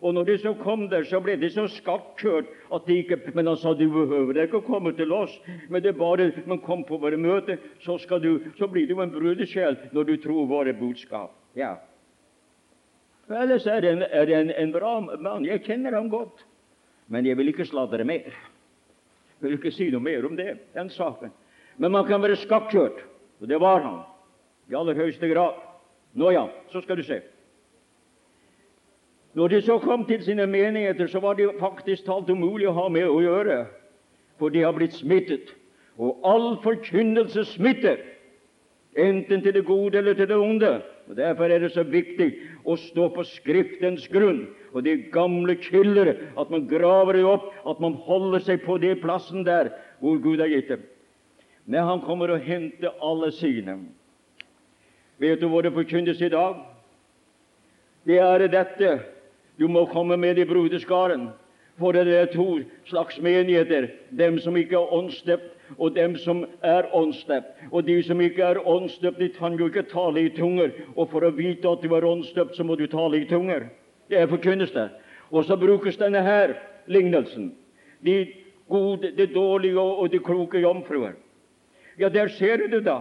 Og 0.00 0.14
når 0.16 0.24
de 0.24 0.36
så 0.40 0.54
kom 0.62 0.86
der, 0.88 1.04
så 1.04 1.20
ble 1.20 1.34
de 1.36 1.50
så 1.52 1.66
skattkjørt 1.68 2.48
at 2.72 2.86
de 2.86 2.96
ikke 3.02 3.18
Men 3.34 3.50
han 3.52 3.58
sa 3.60 3.74
du 3.76 3.84
behøver 3.92 4.38
ikke 4.42 4.62
å 4.62 4.64
komme 4.64 4.94
til 4.96 5.12
oss, 5.12 5.34
men 5.68 5.82
det 5.82 5.92
er 5.92 5.98
bare 5.98 6.30
men 6.46 6.62
kom 6.64 6.84
på 6.88 6.96
våre 7.00 7.18
møter, 7.20 7.58
så, 7.84 7.98
du, 8.18 8.40
så 8.56 8.68
blir 8.68 8.88
du 8.88 9.00
en 9.00 9.12
brudesjel 9.12 9.76
når 9.92 10.04
du 10.04 10.16
tror 10.22 10.46
våre 10.48 10.72
budskap. 10.72 11.34
Ja. 11.54 11.76
Ellers 13.28 13.66
er 13.66 13.84
det 13.84 13.90
en, 13.92 14.02
en, 14.02 14.50
en 14.50 14.72
bra 14.72 14.94
mann. 15.00 15.44
Jeg 15.44 15.62
kjenner 15.66 15.94
ham 15.94 16.08
godt. 16.10 16.46
Men 17.10 17.26
jeg 17.26 17.36
vil 17.36 17.50
ikke 17.52 17.66
sladre 17.66 18.06
mer. 18.06 18.30
Jeg 19.40 19.44
vil 19.44 19.58
ikke 19.58 19.72
si 19.74 19.90
noe 19.90 20.02
mer 20.02 20.26
om 20.26 20.36
det, 20.38 20.54
den 20.74 20.90
saken. 20.94 21.32
Men 21.80 21.92
man 21.92 22.06
kan 22.06 22.22
være 22.22 22.38
skakkjørt, 22.38 22.98
og 23.40 23.48
det 23.48 23.58
var 23.60 23.82
han 23.82 24.00
i 24.70 24.76
aller 24.78 24.98
høyeste 24.98 25.28
grad. 25.30 25.58
Nå 26.18 26.30
ja, 26.34 26.44
så 26.70 26.82
skal 26.84 27.00
du 27.00 27.04
se. 27.06 27.20
Når 29.34 29.48
de 29.48 29.62
så 29.62 29.78
kom 29.78 30.04
til 30.04 30.22
sine 30.24 30.46
menigheter, 30.46 31.06
så 31.06 31.20
var 31.20 31.34
det 31.38 31.52
faktisk 31.60 32.04
talt 32.04 32.30
umulig 32.30 32.66
å 32.68 32.74
ha 32.74 32.88
med 32.90 33.06
å 33.06 33.20
gjøre, 33.22 33.64
for 34.38 34.50
de 34.50 34.64
har 34.64 34.74
blitt 34.74 34.96
smittet. 34.98 35.52
Og 36.00 36.24
all 36.26 36.56
forkynnelse 36.64 37.44
smitter, 37.52 38.00
enten 38.98 39.42
til 39.44 39.54
det 39.54 39.66
gode 39.68 39.98
eller 40.00 40.16
til 40.18 40.28
det 40.28 40.38
onde. 40.38 40.72
Og 41.10 41.16
Derfor 41.16 41.50
er 41.50 41.62
det 41.62 41.72
så 41.74 41.82
viktig 41.86 42.30
å 42.64 42.76
stå 42.78 43.08
på 43.14 43.24
Skriftens 43.26 44.08
grunn 44.10 44.48
og 44.72 44.84
de 44.86 44.96
gamle 45.10 45.56
kilder, 45.62 46.12
at 46.38 46.50
man 46.50 46.66
graver 46.70 47.18
det 47.18 47.24
opp, 47.26 47.50
at 47.66 47.80
man 47.82 47.94
holder 48.06 48.42
seg 48.46 48.64
på 48.64 48.78
den 48.82 48.98
plassen 49.02 49.46
der 49.46 49.72
hvor 50.00 50.18
Gud 50.22 50.42
har 50.42 50.50
gitt 50.50 50.70
dem. 50.70 50.82
Når 51.70 51.86
Han 51.86 52.02
kommer 52.02 52.34
og 52.34 52.42
henter 52.42 52.94
alle 53.02 53.30
sine. 53.32 53.78
Vet 55.18 55.40
du 55.40 55.48
hvor 55.48 55.62
det 55.62 55.74
forkynnes 55.74 56.22
i 56.22 56.32
dag? 56.32 56.62
Det 58.06 58.18
er 58.18 58.46
dette 58.48 58.92
du 59.60 59.68
må 59.68 59.84
komme 59.92 60.16
med 60.16 60.38
i 60.38 60.48
brudeskaren. 60.48 61.28
For 61.80 61.92
det 61.92 62.12
er 62.16 62.28
to 62.32 62.60
slags 62.88 63.20
menigheter. 63.20 63.88
Dem 64.18 64.38
som 64.38 64.56
ikke 64.56 64.76
er 64.76 64.92
åndsdøpt, 64.92 65.56
og 65.78 65.94
dem 65.94 66.16
som 66.16 66.44
er 66.62 66.88
åndsdøpt. 66.96 67.68
Og 67.70 67.86
de 67.86 68.02
som 68.02 68.20
ikke 68.20 68.42
er 68.42 68.60
åndsdøpt, 68.68 69.20
de 69.20 69.28
kan 69.28 69.56
jo 69.60 69.68
ikke 69.68 69.86
tale 69.92 70.24
i 70.24 70.32
tunger. 70.36 70.72
Og 70.96 71.08
for 71.12 71.24
å 71.24 71.32
vite 71.36 71.68
at 71.68 71.84
du 71.84 71.94
er 71.94 72.08
åndsdøpt, 72.08 72.56
så 72.56 72.64
må 72.64 72.76
du 72.76 72.86
tale 72.90 73.20
i 73.20 73.28
tunger. 73.28 73.68
Det 74.08 74.18
er 74.18 74.28
forkynnes 74.32 74.72
det. 74.76 74.88
Og 75.30 75.44
så 75.44 75.56
brukes 75.56 75.96
denne 76.00 76.22
her 76.24 76.56
lignelsen. 76.86 77.52
De 78.04 78.26
gode, 78.68 79.12
de 79.16 79.26
dårlige 79.26 79.80
og 79.80 80.10
de 80.12 80.18
kloke 80.18 80.60
jomfruer. 80.60 81.14
Ja, 81.98 82.08
der 82.08 82.28
ser 82.28 82.68
du 82.68 82.80
da, 82.80 83.00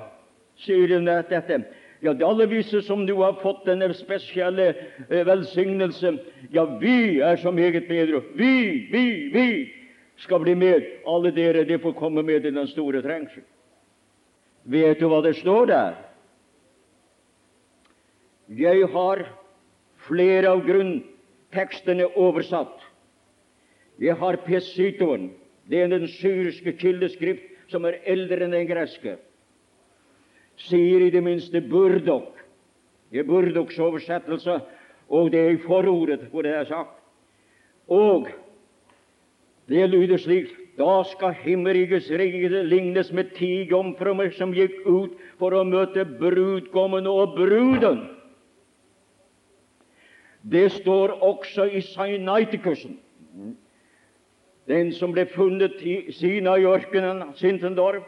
sier 0.60 0.92
hun 0.92 1.08
dette. 1.08 1.64
Ja, 2.02 2.14
det 2.14 2.24
alle 2.26 2.46
visse 2.48 2.82
som 2.82 3.06
du 3.06 3.14
har 3.20 3.34
fått 3.42 3.66
denne 3.68 3.90
spesielle 3.94 4.70
eh, 5.10 5.26
velsignelse, 5.28 6.14
ja, 6.52 6.64
vi 6.80 7.20
er 7.20 7.36
så 7.42 7.52
meget 7.52 7.90
bedre. 7.90 8.22
Vi, 8.40 8.88
vi, 8.92 9.04
vi 9.34 9.48
skal 10.24 10.40
bli 10.46 10.56
med. 10.56 10.86
Alle 11.08 11.34
dere 11.36 11.66
de 11.68 11.80
får 11.80 11.98
komme 12.00 12.24
med 12.24 12.46
i 12.46 12.54
den 12.56 12.68
store 12.72 13.04
trengsel. 13.04 13.44
Vet 14.64 15.00
du 15.00 15.10
hva 15.12 15.20
det 15.26 15.36
står 15.42 15.68
der? 15.68 16.00
Jeg 18.56 18.88
har 18.94 19.26
flere 20.08 20.56
av 20.56 20.64
grunntekstene 20.66 22.08
oversatt. 22.16 22.80
Jeg 24.00 24.16
har 24.16 24.40
Pesitoen. 24.46 25.34
Det 25.70 25.84
er 25.84 25.92
den 25.92 26.08
syriske 26.08 26.78
kildeskrift 26.80 27.44
som 27.70 27.84
er 27.86 28.00
eldre 28.08 28.48
enn 28.48 28.56
den 28.56 28.70
greske 28.70 29.20
sier 30.68 31.06
i 31.06 31.12
det 31.14 31.24
minste 31.24 31.62
Burdok. 31.62 32.36
Det 33.10 33.24
er 33.24 33.28
Burdoks 33.28 33.80
oversettelse, 33.80 34.60
og 35.10 35.32
det 35.32 35.40
er 35.40 35.56
i 35.56 35.64
forordet 35.64 36.28
hvor 36.32 36.46
det 36.46 36.54
er 36.56 36.68
sagt. 36.70 37.00
Og 37.88 38.28
det 39.70 39.90
lyder 39.90 40.18
slik 40.18 40.52
da 40.80 41.02
skal 41.04 41.34
himmerikets 41.42 42.08
rike 42.12 42.64
lignes 42.64 43.12
med 43.12 43.34
ti 43.36 43.66
jomfruer 43.68 44.32
som 44.38 44.54
gikk 44.56 44.78
ut 44.86 45.18
for 45.40 45.52
å 45.52 45.66
møte 45.68 46.06
brudgommen 46.06 47.08
og 47.10 47.36
bruden. 47.36 48.06
Det 50.40 50.70
står 50.72 51.18
også 51.20 51.66
i 51.76 51.82
Sinaiticus'en, 51.84 52.96
den 54.68 54.94
som 54.96 55.12
ble 55.12 55.26
funnet 55.34 55.82
i 55.84 56.14
Sinai-ørkenen, 56.16 57.34
Sintendorf. 57.36 58.06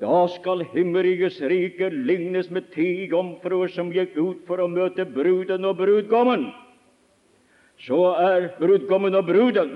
Da 0.00 0.24
skal 0.32 0.64
himmelrikets 0.72 1.42
rike 1.44 1.90
lignes 1.92 2.48
med 2.50 2.70
ti 2.72 3.06
jomfruer 3.10 3.68
som 3.68 3.90
gikk 3.92 4.14
ut 4.16 4.46
for 4.48 4.62
å 4.62 4.68
møte 4.70 5.04
bruden 5.04 5.66
og 5.68 5.76
brudgommen. 5.76 6.46
Så 7.84 7.98
er 8.16 8.48
brudgommen 8.56 9.18
og 9.18 9.26
bruden. 9.28 9.74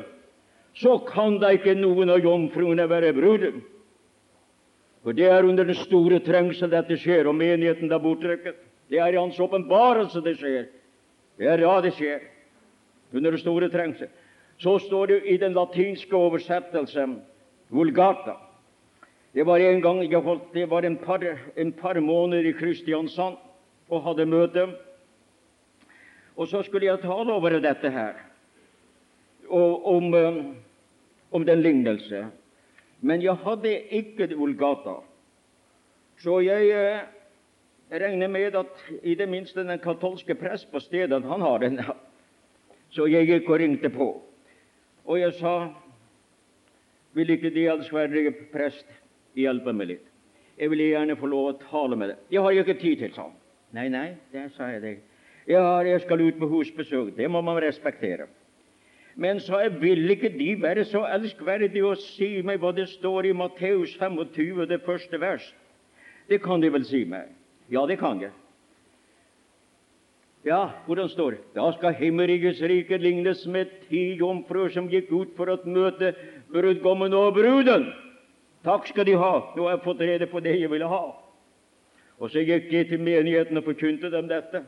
Så 0.75 0.97
kan 1.11 1.37
da 1.43 1.53
ikke 1.55 1.77
noen 1.77 2.11
av 2.11 2.25
jomfruene 2.25 2.87
være 2.89 3.13
bruden. 3.17 3.61
For 5.05 5.13
det 5.13 5.29
er 5.29 5.45
under 5.45 5.69
den 5.69 5.77
store 5.77 6.23
trengsel 6.25 6.73
dette 6.73 6.97
skjer, 6.97 7.29
og 7.29 7.37
menigheten 7.37 7.93
da 7.93 8.01
bortrykket. 8.01 8.57
Det 8.89 9.01
er 9.01 9.13
i 9.13 9.21
Hans 9.21 9.37
åpenbarelse 9.41 10.25
det 10.25 10.39
skjer. 10.41 10.65
Det 11.37 11.51
er 11.53 11.61
da 11.61 11.77
det 11.85 11.93
skjer. 11.99 12.25
Under 13.13 13.37
den 13.37 13.45
store 13.45 13.69
trengsel. 13.69 14.09
Så 14.57 14.79
står 14.87 15.13
det 15.13 15.21
i 15.29 15.37
den 15.37 15.53
latinske 15.53 16.17
oversettelsen 16.17 17.19
Vulgata 17.75 18.39
det 19.35 19.47
var 19.47 19.59
en 19.59 19.81
gang 19.83 20.03
jeg 20.03 20.23
holdt, 20.23 20.53
det 20.55 20.71
var 20.71 20.87
en 20.87 20.97
par, 20.97 21.25
en 21.57 21.73
par 21.73 22.01
måneder 22.01 22.47
i 22.47 22.53
Kristiansand 22.53 23.37
og 23.89 24.03
hadde 24.03 24.27
møte. 24.27 24.69
Og 26.37 26.49
så 26.49 26.63
skulle 26.63 26.87
jeg 26.87 27.03
tale 27.03 27.33
over 27.33 27.59
dette 27.59 27.91
her, 27.91 28.15
og 29.49 29.87
om, 29.87 30.15
um, 30.15 30.57
om 31.33 31.47
den 31.47 31.63
lignelse. 31.63 32.27
Men 33.01 33.23
jeg 33.23 33.35
hadde 33.35 33.75
ikke 33.91 34.31
Vulgata. 34.37 35.01
Så 36.23 36.39
jeg 36.41 36.71
eh, 36.71 37.01
regner 37.91 38.29
med 38.29 38.55
at 38.55 38.85
i 39.03 39.15
det 39.15 39.29
minste 39.29 39.67
den 39.67 39.79
katolske 39.79 40.35
prest 40.35 40.71
på 40.73 40.81
stedet, 40.81 41.23
han 41.23 41.41
har 41.41 41.59
den. 41.59 41.81
Så 42.91 43.07
jeg 43.11 43.27
gikk 43.27 43.51
og 43.51 43.59
ringte 43.59 43.91
på. 43.91 44.23
Og 45.05 45.21
jeg 45.21 45.35
sa 45.41 45.73
Vil 47.15 47.31
ikke 47.31 47.51
De 47.55 47.71
allsverdige 47.71 48.33
prest 48.53 48.87
hjelpe 49.39 49.73
meg 49.75 49.91
litt. 49.95 50.07
Jeg 50.59 50.71
vil 50.71 50.85
gjerne 50.85 51.17
få 51.19 51.31
lov 51.31 51.49
å 51.51 51.57
tale 51.65 51.99
med 51.99 52.13
deg. 52.13 52.23
Jeg 52.31 52.45
har 52.45 52.61
ikke 52.61 52.79
tid 52.79 53.03
til, 53.03 53.13
sa 53.15 53.27
han. 53.27 53.37
Nei, 53.75 53.89
nei, 53.91 54.09
det 54.31 54.47
sa 54.55 54.71
jeg 54.71 54.83
deg. 54.85 55.03
Ja, 55.51 55.83
jeg 55.85 56.05
skal 56.05 56.23
ut 56.23 56.39
på 56.39 56.49
husbesøk. 56.49 57.17
Det 57.17 57.27
må 57.29 57.43
man 57.45 57.59
respektere. 57.63 58.29
Men 59.17 59.41
sa 59.43 59.61
jeg, 59.63 59.77
vil 59.81 60.11
ikke 60.11 60.33
De 60.35 60.55
være 60.63 60.85
så 60.91 61.05
elskverdige 61.15 61.87
å 61.87 61.97
si 61.99 62.41
meg 62.47 62.63
hva 62.63 62.73
det 62.75 62.89
står 62.97 63.29
i 63.29 63.35
Matteus 63.37 63.95
25, 63.99 64.65
det 64.71 64.81
første 64.87 65.21
vers? 65.21 65.45
Det 66.31 66.41
kan 66.43 66.63
De 66.63 66.71
vel 66.73 66.87
si 66.87 67.05
meg? 67.05 67.31
Ja, 67.71 67.85
det 67.87 67.99
kan 67.99 68.23
jeg. 68.23 68.33
Ja, 70.45 70.69
hvordan 70.87 71.09
står 71.09 71.31
det? 71.31 71.43
Da 71.55 71.71
skal 71.73 71.95
himmelrikets 71.97 72.61
rike 72.61 72.99
lignes 73.01 73.47
med 73.49 73.71
ti 73.89 74.11
jomfruer 74.21 74.69
som 74.75 74.91
gikk 74.93 75.13
ut 75.13 75.31
for 75.39 75.49
å 75.49 75.57
møte 75.65 76.13
brudgommen 76.53 77.15
og 77.17 77.33
bruden. 77.39 77.87
Takk 78.65 78.89
skal 78.89 79.07
de 79.07 79.17
ha, 79.21 79.33
nå 79.57 79.67
har 79.67 79.77
jeg 79.77 79.85
fått 79.85 80.01
rede 80.01 80.29
på 80.31 80.41
det 80.41 80.57
jeg 80.57 80.71
ville 80.73 80.89
ha. 80.89 81.03
Og 82.19 82.31
så 82.33 82.45
gikk 82.47 82.71
jeg 82.73 82.89
til 82.89 83.03
menigheten 83.03 83.59
og 83.61 83.67
forkynte 83.67 84.11
dem 84.13 84.31
dette. 84.31 84.63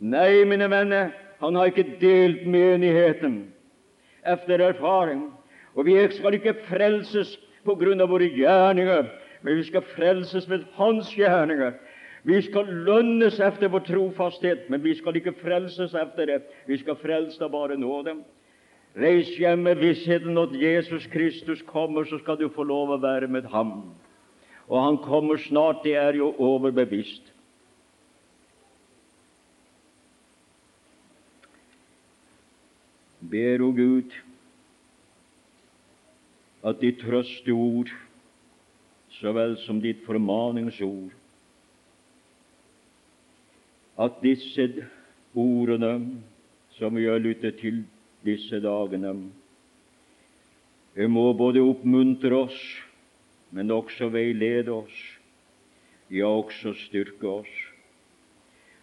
Nei, 0.00 0.44
mine 0.48 0.70
venner, 0.72 1.10
han 1.40 1.56
har 1.58 1.68
ikke 1.68 1.98
delt 2.00 2.46
menigheten 2.48 3.42
efter 4.24 4.62
erfaring. 4.64 5.26
Og 5.74 5.86
vi 5.86 5.96
skal 6.16 6.38
ikke 6.38 6.56
frelses 6.68 7.36
på 7.64 7.76
grunn 7.76 8.00
av 8.00 8.08
våre 8.08 8.30
gjerninger, 8.32 9.08
men 9.44 9.56
vi 9.58 9.64
skal 9.68 9.84
frelses 9.92 10.48
ved 10.48 10.64
Hans 10.78 11.12
gjerninger. 11.16 11.76
Vi 12.24 12.40
skal 12.44 12.68
lønnes 12.88 13.38
efter 13.40 13.68
vår 13.72 13.84
trofasthet, 13.86 14.66
men 14.68 14.82
vi 14.84 14.94
skal 14.96 15.16
ikke 15.16 15.36
frelses 15.40 15.94
efter 15.94 16.28
det. 16.28 16.40
Vi 16.68 16.76
skal 16.80 16.98
frelses 17.00 17.40
av 17.40 17.52
bare 17.52 17.76
nåde. 17.80 18.18
Reis 18.96 19.28
hjem 19.38 19.62
med 19.62 19.78
vissheten 19.78 20.38
at 20.38 20.54
Jesus 20.56 21.06
Kristus 21.12 21.62
kommer, 21.66 22.04
så 22.04 22.18
skal 22.18 22.38
du 22.40 22.48
få 22.50 22.64
lov 22.66 22.90
å 22.96 23.02
være 23.02 23.28
med 23.30 23.46
ham. 23.52 23.92
Og 24.66 24.78
han 24.82 24.98
kommer 25.04 25.38
snart, 25.38 25.84
det 25.84 25.94
er 25.98 26.18
jo 26.18 26.32
overbevist. 26.38 27.30
Ber, 33.30 33.62
o 33.62 33.70
Gud, 33.76 34.14
at 36.66 36.80
ditt 36.82 36.98
trøsteord 37.04 37.92
så 39.20 39.32
vel 39.36 39.56
som 39.62 39.80
ditt 39.82 40.02
formaningsord 40.06 41.12
at 44.00 44.20
disse 44.24 44.66
ordene 45.36 45.92
som 46.78 46.96
vi 46.96 47.04
har 47.04 47.20
lyttet 47.20 47.58
til 47.60 47.82
disse 48.26 48.60
dagene, 48.60 49.14
må 51.08 51.24
både 51.38 51.62
oppmuntre 51.64 52.42
oss, 52.44 52.60
men 53.54 53.70
også 53.72 54.10
veilede 54.12 54.72
oss, 54.74 54.98
ja, 56.10 56.26
også 56.26 56.74
styrke 56.86 57.28
oss. 57.40 57.56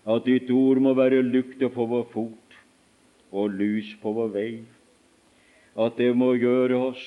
At 0.07 0.23
ditt 0.27 0.49
ord 0.55 0.79
må 0.79 0.93
være 0.95 1.19
lykte 1.25 1.67
på 1.73 1.85
vår 1.89 2.05
fot 2.13 2.57
og 3.35 3.55
lys 3.59 3.89
på 4.01 4.13
vår 4.15 4.29
vei. 4.31 4.51
At 5.75 5.99
det 5.99 6.13
må 6.15 6.31
gjøre 6.39 6.79
oss 6.93 7.03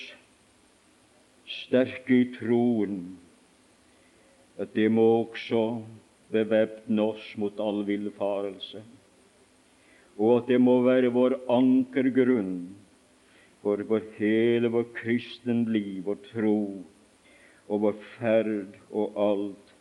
sterke 1.65 2.21
i 2.21 2.29
troen. 2.37 3.17
At 4.61 4.75
det 4.77 4.91
må 4.93 5.07
også 5.23 5.81
bevæpne 6.31 7.09
oss 7.15 7.25
mot 7.41 7.57
all 7.65 7.81
villfarelse, 7.89 8.85
og 10.21 10.37
at 10.37 10.51
det 10.53 10.61
må 10.61 10.77
være 10.85 11.13
vår 11.15 11.39
ankergrunn 11.49 12.55
for, 13.65 13.81
vår 13.89 14.05
hele 14.19 14.69
vår 14.73 14.91
kristenliv 14.99 16.09
og 16.13 16.27
tro 16.29 16.61
og 17.71 17.85
vår 17.87 17.97
ferd 18.19 18.77
og 18.91 19.17
alt, 19.25 19.75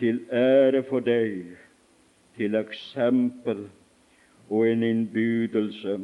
til 0.00 0.22
ære 0.34 0.82
for 0.88 1.04
deg, 1.06 1.52
til 2.34 2.56
eksempel 2.58 3.66
og 4.48 4.66
en 4.66 4.82
innbydelse 4.82 5.98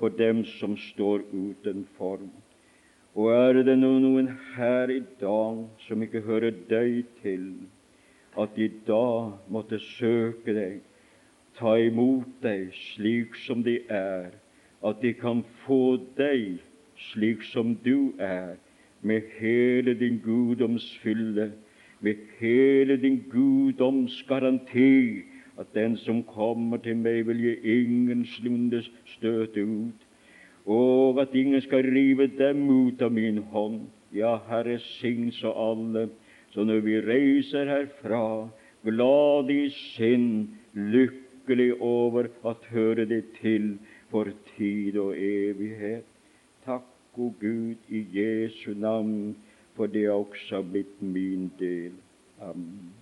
for 0.00 0.14
dem 0.18 0.42
som 0.58 0.74
står 0.90 1.22
utenfor. 1.30 2.24
Og 3.14 3.28
er 3.30 3.60
det 3.62 3.76
noen 3.78 4.32
her 4.56 4.90
i 4.90 5.02
dag 5.20 5.60
som 5.86 6.02
ikke 6.02 6.24
hører 6.26 6.56
deg 6.70 7.04
til, 7.20 7.52
at 8.40 8.56
de 8.56 8.70
da 8.88 9.04
måtte 9.52 9.78
søke 9.92 10.56
deg, 10.56 10.80
ta 11.58 11.76
imot 11.78 12.28
deg 12.42 12.70
slik 12.74 13.36
som 13.46 13.62
de 13.62 13.78
er, 13.88 14.30
at 14.84 15.02
de 15.02 15.12
kan 15.14 15.44
få 15.64 15.98
deg 16.18 16.60
slik 17.12 17.42
som 17.50 17.74
du 17.84 18.12
er, 18.18 18.56
med 19.02 19.26
hele 19.38 19.94
din 19.98 20.20
guddomsfylle, 20.24 21.50
med 22.00 22.22
hele 22.38 22.96
din 22.96 23.24
guddomsgaranti, 23.30 25.22
at 25.58 25.74
den 25.74 25.96
som 25.96 26.22
kommer 26.22 26.76
til 26.82 26.96
meg, 26.96 27.26
vil 27.26 27.44
jeg 27.44 27.58
ingenlunde 27.64 28.82
støte 29.06 29.62
ut 29.62 30.08
og 30.66 31.20
at 31.20 31.34
ingen 31.34 31.60
skal 31.60 31.82
rive 31.82 32.26
dem 32.38 32.68
ut 32.70 33.02
av 33.02 33.12
min 33.12 33.42
hånd. 33.50 33.80
Ja, 34.14 34.36
Herre, 34.48 34.78
sign 34.78 35.32
så 35.32 35.52
alle, 35.56 36.08
så 36.52 36.64
når 36.64 36.84
vi 36.84 37.00
reiser 37.00 37.66
herfra, 37.66 38.48
glad 38.84 39.50
i 39.50 39.70
sinn, 39.72 40.58
lykkelig 41.42 41.82
over 41.82 42.26
at 42.46 42.56
høre 42.70 43.04
det 43.04 43.24
til 43.40 43.78
for 44.10 44.28
tid 44.56 44.98
og 44.98 45.14
evighet. 45.18 46.04
Takk, 46.64 46.84
o 47.16 47.34
Gud, 47.40 47.74
i 47.88 48.06
Jesu 48.14 48.74
navn, 48.74 49.36
for 49.74 49.86
det 49.86 50.04
er 50.04 50.10
også 50.10 50.62
blitt 50.62 51.02
min 51.02 51.52
del. 51.58 51.92
Amen. 52.40 53.01